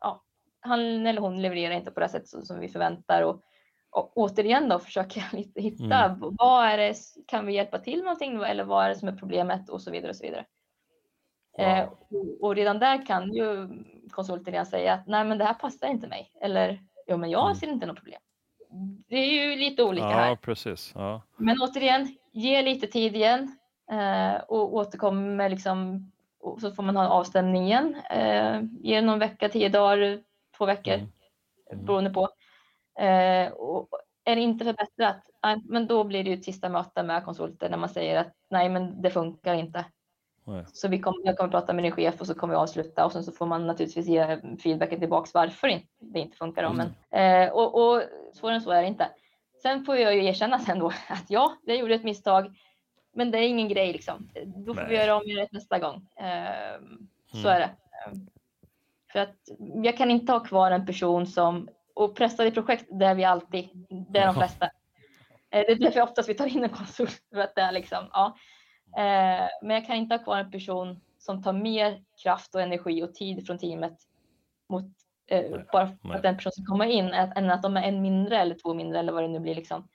[0.00, 0.22] ja,
[0.60, 3.22] han eller hon levererar inte på det sätt som, som vi förväntar.
[3.22, 3.42] Och,
[3.90, 6.18] och återigen då försöker jag hitta Mm.
[6.20, 6.94] vad är det,
[7.26, 9.90] kan vi hjälpa till med någonting eller vad är det som är problemet och så
[9.90, 10.44] vidare och så vidare.
[11.58, 13.68] Eh, och- och redan där kan ju
[14.10, 17.44] konsulten redan säga att nej men det här passar inte mig eller jo men jag
[17.44, 17.54] Mm.
[17.54, 18.20] ser inte något problem.
[19.08, 20.28] Det är ju lite olika här.
[20.28, 20.92] Ja, precis.
[20.94, 21.22] Ja.
[21.36, 23.58] Men återigen, ge lite tid igen
[23.90, 26.10] eh, och återkom med liksom,
[26.60, 27.94] så får man ha en avstämning igen.
[28.10, 30.20] Eh, ge någon vecka, tio dagar,
[30.56, 31.06] två veckor Mm.
[31.72, 31.84] Mm.
[31.84, 32.28] beroende på.
[33.02, 33.88] Eh, och
[34.24, 37.70] är det inte förbättrat, nej, men då blir det ju ett sista möte med konsulten
[37.70, 39.84] när man säger att nej, men det funkar inte.
[40.46, 40.64] Nej.
[40.72, 43.12] Så vi kommer, jag kommer prata med din chef och så kommer vi avsluta och
[43.12, 46.62] sen så får man naturligtvis ge feedbacken tillbaks varför det inte funkar.
[46.62, 46.72] Då.
[46.72, 46.94] Men,
[47.46, 49.08] eh, och, och svårare än så är det inte.
[49.62, 52.58] Sen får jag ju erkänna sen då att ja, jag gjorde ett misstag,
[53.14, 54.28] men det är ingen grej liksom.
[54.46, 54.96] Då får vi Nej.
[54.96, 55.94] göra om det nästa gång.
[56.16, 56.80] Eh,
[57.32, 57.50] så Mm.
[57.52, 57.70] är det.
[59.12, 59.36] För att
[59.84, 63.68] jag kan inte ha kvar en person som, och pressade projekt, det är vi alltid,
[64.10, 64.64] det är de flesta.
[65.50, 68.04] Eh, Det är därför oftast vi tar in en konsult, för att det är liksom,
[68.12, 68.36] ja.
[68.96, 73.02] Eh, Men jag kan inte ha kvar en person som tar mer kraft och energi
[73.02, 73.98] och tid från teamet
[74.68, 74.84] mot,
[75.26, 76.16] eh, Nej, bara för nej.
[76.16, 78.98] att den personen ska komma in, än att de är en mindre eller två mindre
[78.98, 79.54] eller vad det nu blir.
[79.54, 79.88] Liksom.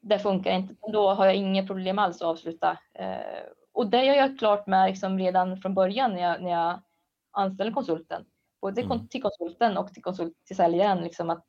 [0.00, 0.74] Det funkar inte.
[0.92, 2.78] Då har jag inga problem alls att avsluta.
[2.94, 3.16] Eh,
[3.72, 6.82] och det gör jag klart med liksom redan från början när jag, när jag
[7.30, 8.24] anställer konsulten.
[8.60, 9.08] Både Mm.
[9.08, 10.98] till konsulten och till, konsult, till säljaren.
[11.04, 11.44] Liksom att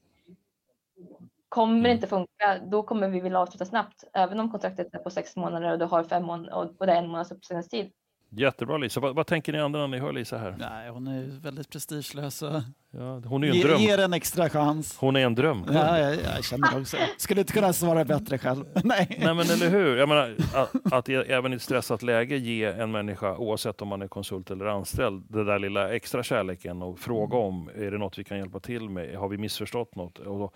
[1.56, 1.91] kommer det Mm.
[1.91, 4.03] inte funka, då kommer vi vilja avsluta snabbt.
[4.14, 6.97] Även om kontraktet är på sex månader och du har fem månader och, det är
[7.03, 7.91] en månads uppsägningstid.
[8.30, 8.99] Jättebra Lisa.
[8.99, 10.56] Vad, vad tänker ni andra när ni hör Lisa här?
[10.60, 13.82] Nej, hon är ju väldigt prestigelös och Ja, hon är en ge, dröm.
[13.82, 14.97] ger en extra chans.
[14.99, 15.78] Hon är en drömkund.
[15.78, 16.97] Ja, jag, jag känner det också.
[17.18, 18.66] Skulle inte kunna svara bättre själv.
[18.84, 19.08] Nej.
[19.24, 19.97] Nej men eller hur?
[19.97, 23.88] Jag menar, att, att e- även i ett stressat läge ge en människa, oavsett om
[23.88, 27.97] man är konsult eller anställd, det där lilla extra kärleken och fråga om, är det
[27.97, 29.16] något vi kan hjälpa till med?
[29.16, 30.18] Har vi missförstått något?
[30.20, 30.51] Och då,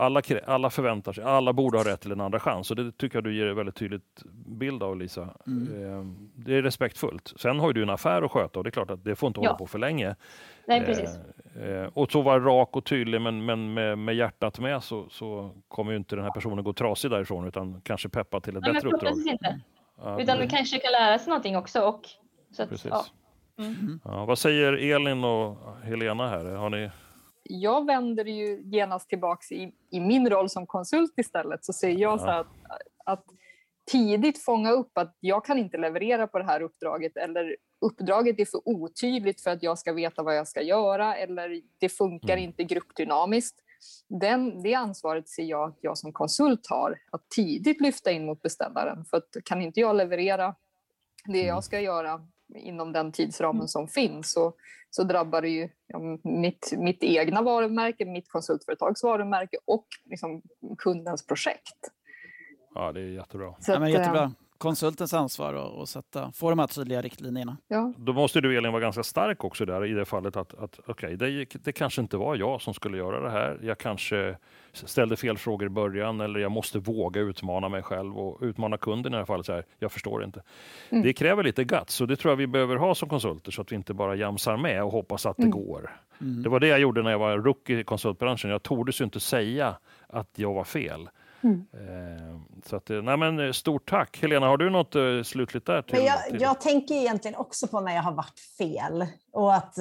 [0.00, 2.70] alla, alla förväntar sig, alla borde ha rätt till en andra chans.
[2.70, 5.28] Och det tycker jag du ger en väldigt tydligt bild av Lisa.
[5.46, 5.84] Mm.
[5.98, 7.32] Eh, Det är respektfullt.
[7.36, 9.26] Sen har ju du en affär att sköta och det är klart att det får
[9.26, 9.56] inte hålla Ja.
[9.56, 10.14] på för länge.
[10.66, 11.18] Nej, precis.
[11.60, 15.08] Eh, eh, och så vara rak och tydlig men, men med, med hjärtat med så,
[15.10, 18.72] så kommer inte den här personen gå trasig därifrån utan kanske peppa till ett Nej,
[18.72, 19.12] men bättre uppdrag.
[19.32, 19.60] inte.
[20.02, 21.80] Ja, Utan vi kanske kan lära sig någonting också.
[21.80, 22.00] Och,
[22.52, 22.90] så att, Precis.
[22.90, 23.04] ja.
[23.58, 24.00] Mm.
[24.04, 26.44] Ja, vad säger Elin och Helena här?
[26.44, 26.90] Har ni...
[27.48, 31.64] jag vänder ju genast tillbaks i, i min roll som konsult istället.
[31.64, 32.46] Så ser jag så att,
[33.04, 33.24] att
[33.90, 38.44] tidigt fånga upp att jag kan inte leverera på det här uppdraget eller uppdraget är
[38.44, 42.44] för otydligt för att jag ska veta vad jag ska göra eller det funkar Mm.
[42.44, 43.60] inte gruppdynamiskt.
[44.08, 48.42] Den, det ansvaret ser jag att jag som konsult har, att tidigt lyfta in mot
[48.42, 49.04] beställaren.
[49.04, 50.54] För att kan inte jag leverera
[51.24, 51.46] det Mm.
[51.46, 54.52] jag ska göra inom den tidsramen som finns så,
[54.90, 60.42] så drabbar det ju ja, mitt, mitt egna varumärke, mitt konsultföretags varumärke och liksom
[60.78, 61.76] kundens projekt.
[62.74, 63.54] Ja, det är jättebra.
[63.60, 64.32] Så Ja, men eh, jättebra.
[64.58, 67.56] Konsultens ansvar att sätta, få de här tydliga riktlinjerna.
[67.68, 70.80] Ja, Då måste du Elin vara ganska stark också där i det fallet att, att
[70.86, 73.58] okej, det, gick- det kanske inte var jag som skulle göra det här.
[73.62, 74.36] Jag kanske
[74.72, 79.12] ställde fel frågor i början eller jag måste våga utmana mig själv och utmana kunden
[79.12, 79.46] i det här fallet.
[79.46, 80.42] Så här, jag förstår inte.
[80.90, 81.02] Mm.
[81.02, 83.72] Det kräver lite guts och det tror jag vi behöver ha som konsulter så att
[83.72, 85.58] vi inte bara jamsar med och hoppas att det Mm.
[85.64, 86.00] går.
[86.20, 86.42] Mm.
[86.42, 88.50] Det var det jag gjorde när jag var rookie i konsultbranschen.
[88.50, 89.74] Jag tordes ju inte säga
[90.06, 91.08] att jag var fel.
[91.40, 91.66] Mm.
[91.72, 94.18] Eh, så att, eh, nej men, eh, stort tack.
[94.22, 95.82] Helena, har du något eh, slutligt där?
[95.82, 96.40] Till, Men jag, till...
[96.40, 99.06] jag tänker egentligen också på när jag har varit fel.
[99.32, 99.74] Och att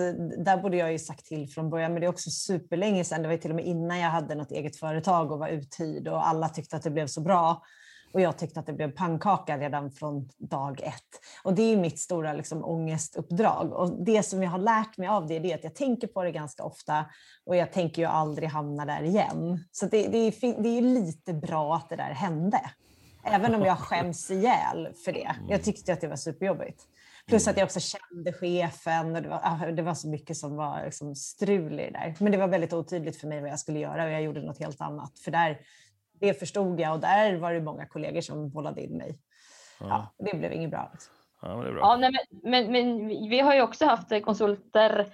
[0.46, 3.22] där borde jag ju sagt till från början, men det är också superlänge sedan.
[3.22, 6.08] Det var ju till och med innan jag hade något eget företag och var uthyrd
[6.08, 7.64] och alla tyckte att det blev så bra.
[8.12, 11.22] Och jag tyckte att det blev pannkaka redan från dag ett.
[11.44, 13.74] Och det är mitt stora liksom, ångestuppdrag.
[13.74, 16.24] Och det som jag har lärt mig av det, det är att jag tänker på
[16.24, 17.06] det ganska ofta
[17.46, 19.66] och jag tänker ju aldrig hamna där igen.
[19.72, 22.62] Så det, det, är, det är lite bra att det där hände.
[23.24, 25.36] Även om jag skäms ihjäl för det.
[25.50, 26.84] Jag tyckte att det var superjobbigt.
[27.28, 30.56] Plus att jag också kände chefen och det var, ah, det var så mycket som
[30.56, 32.16] var liksom strul i det där.
[32.20, 34.60] Men det var väldigt otydligt för mig vad jag skulle göra och jag gjorde något
[34.60, 35.20] helt annat.
[35.20, 35.60] För där,
[36.20, 39.20] det förstod jag och där var det många kollegor som bollade in mig.
[39.80, 40.90] Ja, det blev inget bra.
[40.94, 41.14] Liksom.
[41.42, 41.82] Ja, men det är bra.
[41.82, 45.06] Ja, nej, men, men, men vi har ju också haft konsulter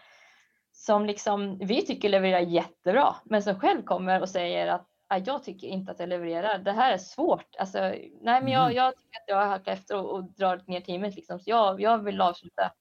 [0.71, 5.43] som liksom vi tycker levererar jättebra, men som själv kommer och säger att "Ah, jag
[5.43, 6.57] tycker inte att jag levererar.
[6.57, 7.55] Det här är svårt.
[7.59, 8.75] Alltså, nej, men jag, Mm.
[8.77, 11.97] jag tycker att jag hackar efter och, och drar ner teamet liksom, så jag, jag
[12.03, 12.71] vill avsluta.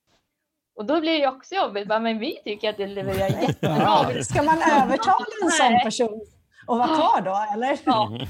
[0.76, 1.88] Och då blir det också jobbigt.
[1.88, 3.76] Men vi tycker att det levererar jättebra.
[3.80, 4.22] Ja.
[4.22, 6.20] Ska man övertala en sån person
[6.66, 7.80] att vara kvar då, eller?
[7.84, 8.18] Ja.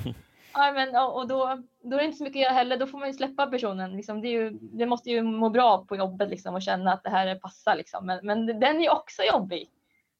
[0.55, 2.76] Ja, men, och och då, då är det inte så mycket att göra heller.
[2.76, 3.97] Då får man ju släppa personen.
[3.97, 7.03] Liksom, det, är ju, det måste ju må bra på jobbet liksom, och känna att
[7.03, 7.76] det här är passar.
[7.76, 8.07] Liksom.
[8.07, 9.70] Men, men den är ju också jobbig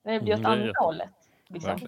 [0.03, 1.11] när det blir åt Mm, andra hållet.
[1.49, 1.81] Liksom.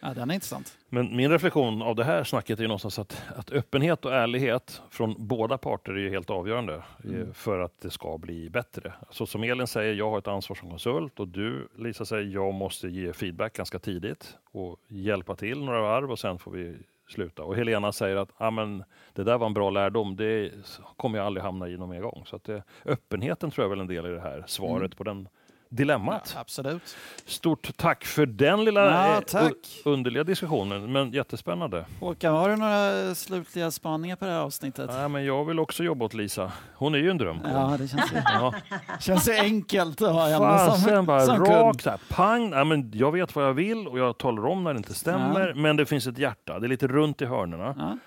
[0.00, 0.78] Ja, den är intressant.
[0.88, 4.82] Men min reflektion av det här snacket är ju någonstans att, att öppenhet och ärlighet
[4.90, 6.74] från båda parter är ju helt avgörande
[7.04, 8.92] eh, för att det ska bli bättre.
[9.10, 12.54] Så som Elin säger, jag har ett ansvar som konsult och du Lisa säger, jag
[12.54, 16.76] måste ge feedback ganska tidigt och hjälpa till några varv och sen får vi
[17.08, 17.42] sluta.
[17.42, 20.52] Och Helena säger att ah, men, det där var en bra lärdom, det
[20.96, 22.22] kommer jag aldrig hamna i någon mer gång.
[22.26, 25.04] Så att det, öppenheten tror jag väl är en del i det här svaret på
[25.04, 25.28] den
[25.68, 26.32] dilemmat.
[26.34, 26.96] Ja, absolut.
[27.26, 29.54] Stort tack för den lilla Ja, eh, tack.
[29.84, 31.84] underliga diskussionen, men jättespännande.
[32.00, 34.90] Håkan, har du några slutliga spaningar på det här avsnittet?
[34.92, 36.52] Nej, men jag vill också jobba åt Lisa.
[36.74, 37.54] Hon är ju en drömkund.
[37.56, 38.54] Ja, det känns ju, Ja.
[39.00, 42.50] känns ju enkelt att ha henne som, bara som rakt så här, pang.
[42.50, 45.54] Nej, men jag vet vad jag vill och jag talar om när det inte stämmer.
[45.54, 46.58] Men det finns ett hjärta.
[46.58, 47.74] Det är lite runt i hörnerna.
[47.78, 47.98] Ja.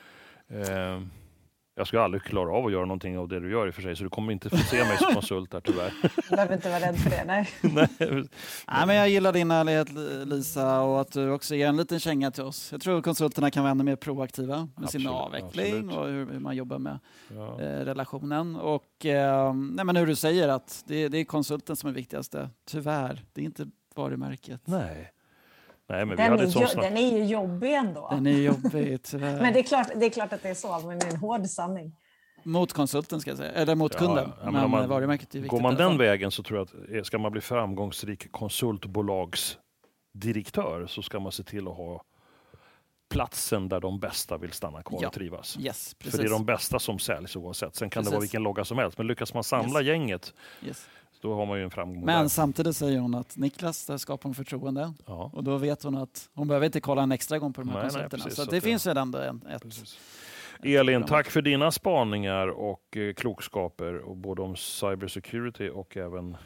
[0.58, 1.02] Eh,
[1.76, 3.82] jag skulle aldrig klara av att göra någonting av det du gör i och för
[3.82, 5.94] sig, så du kommer inte få se mig som konsult här tyvärr.
[6.30, 7.24] Du behöver inte vara rädd för det.
[7.28, 7.50] Nej.
[7.62, 7.88] Nej.
[8.68, 9.88] Nej, men jag gillar din ärlighet
[10.28, 12.72] Lisa och att du också ger en liten känga till oss.
[12.72, 15.96] Jag tror konsulterna kan vara ännu mer proaktiva med sin Absolut, avveckling absolut.
[15.98, 17.00] och hur, hur man jobbar med
[17.36, 17.62] Ja.
[17.62, 18.56] eh, relationen.
[18.56, 22.50] Och eh, nej, men hur du säger att det, det är konsulten som är viktigaste.
[22.68, 24.62] Tyvärr, det är inte varumärket.
[24.66, 25.12] Nej.
[25.92, 28.08] Nej, men vi Den, hade är sånt den är ju jobbig ändå.
[28.12, 29.42] Den är jobbig tyvärr.
[29.42, 31.18] Men det är, klart, det är klart att det är så, men det är en
[31.18, 31.96] hård sanning.
[32.44, 34.32] Mot konsulten ska jag säga, eller mot kunden.
[34.44, 35.52] ja, men man- varumärket är viktigt.
[35.52, 41.02] Går man den vägen så tror jag att eh, ska man bli framgångsrik konsultbolagsdirektör så
[41.02, 42.04] ska man se till att ha
[43.10, 45.58] platsen där de bästa vill stanna kvar Ja, och trivas.
[45.60, 46.20] Yes, För precis.
[46.20, 47.76] det är de bästa som säljs oavsett.
[47.76, 48.24] Sen kan det vara Precis.
[48.34, 48.98] vilken logga som helst.
[48.98, 49.88] Men lyckas man samla Yes.
[49.88, 50.34] gänget,
[50.66, 50.88] yes.
[51.22, 52.06] Då har man ju en framgång.
[52.06, 52.28] Men där.
[52.28, 54.94] samtidigt säger hon att Niklas, där skapar hon förtroende.
[55.06, 57.70] Ja, Och då vet hon att hon behöver inte kolla en extra gång på de
[57.70, 59.62] här Nej, precis, så så det det- finns redan en, ett...
[59.62, 60.00] precis.
[60.60, 66.38] ett Elin, tack för dina spaningar och eh, klokskaper, och både om cybersecurity och även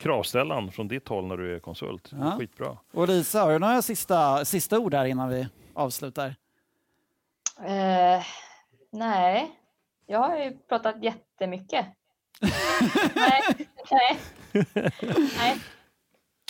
[0.00, 2.12] kravställan från ditt håll när du är konsult.
[2.20, 2.36] Ja.
[2.38, 2.78] Skitbra.
[2.92, 6.34] Och Lisa, har du några sista, sista ord här innan vi avslutar?
[7.64, 8.22] Eh,
[8.92, 9.50] nej,
[10.06, 11.86] jag har ju pratat jättemycket.
[13.14, 14.18] nej, nej,
[15.38, 15.56] nej.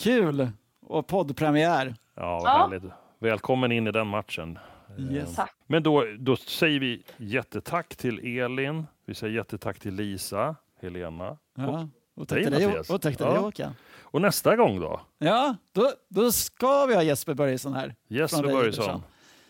[0.03, 0.49] Kul!
[0.81, 1.95] Och poddpremiär.
[2.15, 2.59] Ja, vad Ja.
[2.71, 2.93] härligt.
[3.19, 4.59] Välkommen in i den matchen.
[4.99, 5.29] Yes.
[5.31, 5.55] Eh, Tack.
[5.67, 11.37] Men då, då säger vi jättetack till Elin, vi säger jättetack till Lisa, Helena.
[11.57, 11.89] Ja.
[12.15, 12.91] Och tack till dig, Mattias.
[12.91, 13.37] och tack till dig.
[13.39, 13.75] Håkan.
[14.01, 15.01] Och nästa gång då?
[15.19, 17.95] Ja, då, då ska vi ha Jesper Börjesson här.
[18.09, 19.03] Jesper Börjesson.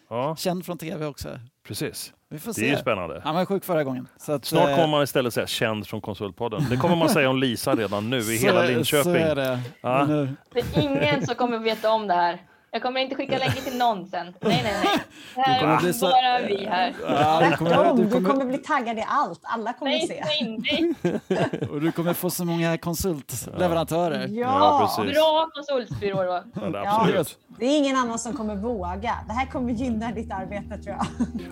[0.08, 1.38] Ja, Känd från tv också.
[1.66, 2.12] Precis.
[2.30, 2.80] Vi får Det är ju se.
[2.80, 3.20] spännande.
[3.24, 4.08] Han var sjuk förra gången.
[4.16, 6.64] Så att, Snart eh, kommer man istället säga känd från Konsultpodden.
[6.70, 9.12] Det kommer man säga om Lisa redan nu i så- hela Så är Linköping.
[9.14, 9.60] det.
[9.80, 10.06] Ja.
[10.06, 12.38] Men nu- Det är ingen som kommer veta om det här.
[12.76, 14.26] Jag kommer inte skicka länkar till någon sen.
[14.40, 14.98] Nej, nej, nej.
[15.34, 16.94] Det här kommer är så- bara vi här.
[17.08, 19.40] Ja, du, kommer, du, du kommer, kommer bli taggad i allt.
[19.42, 20.24] Alla kommer Nej, se.
[20.24, 20.94] nej,
[21.28, 21.60] nej.
[21.70, 24.26] och du kommer få så många konsultleverantörer.
[24.30, 25.14] Ja, Ja, precis.
[25.14, 26.42] Bra konsultbyrå då.
[26.54, 27.24] Ja, det är Ja.
[27.58, 29.16] det är ingen annan som kommer våga.
[29.26, 31.06] Det här kommer gynna ditt arbete tror jag.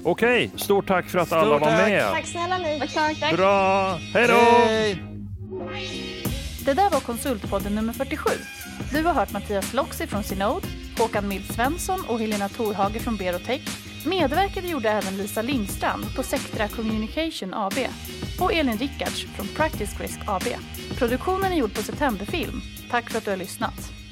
[0.04, 1.88] Okej, stort tack för att Stort alla var tack.
[1.88, 2.10] med.
[2.12, 2.78] Tack snälla ni.
[2.80, 3.36] Tack, tack, tack.
[3.36, 4.34] Bra, hej då!
[4.34, 5.02] Hej!
[6.64, 8.30] Det där var Konsultpodden nummer 47.
[8.92, 10.66] Du har hört Mattias Loxi från Synode,
[10.98, 13.62] Håkan Mild Svensson och Helena Torhage från Berotech.
[14.06, 17.78] Medverkade gjorde även Lisa Lindstrand på Sectra Communication AB
[18.40, 20.44] och Elin Rickards från Practice Risk AB.
[20.98, 22.60] Produktionen är gjord på Septemberfilm.
[22.90, 24.03] Tack för att du har lyssnat.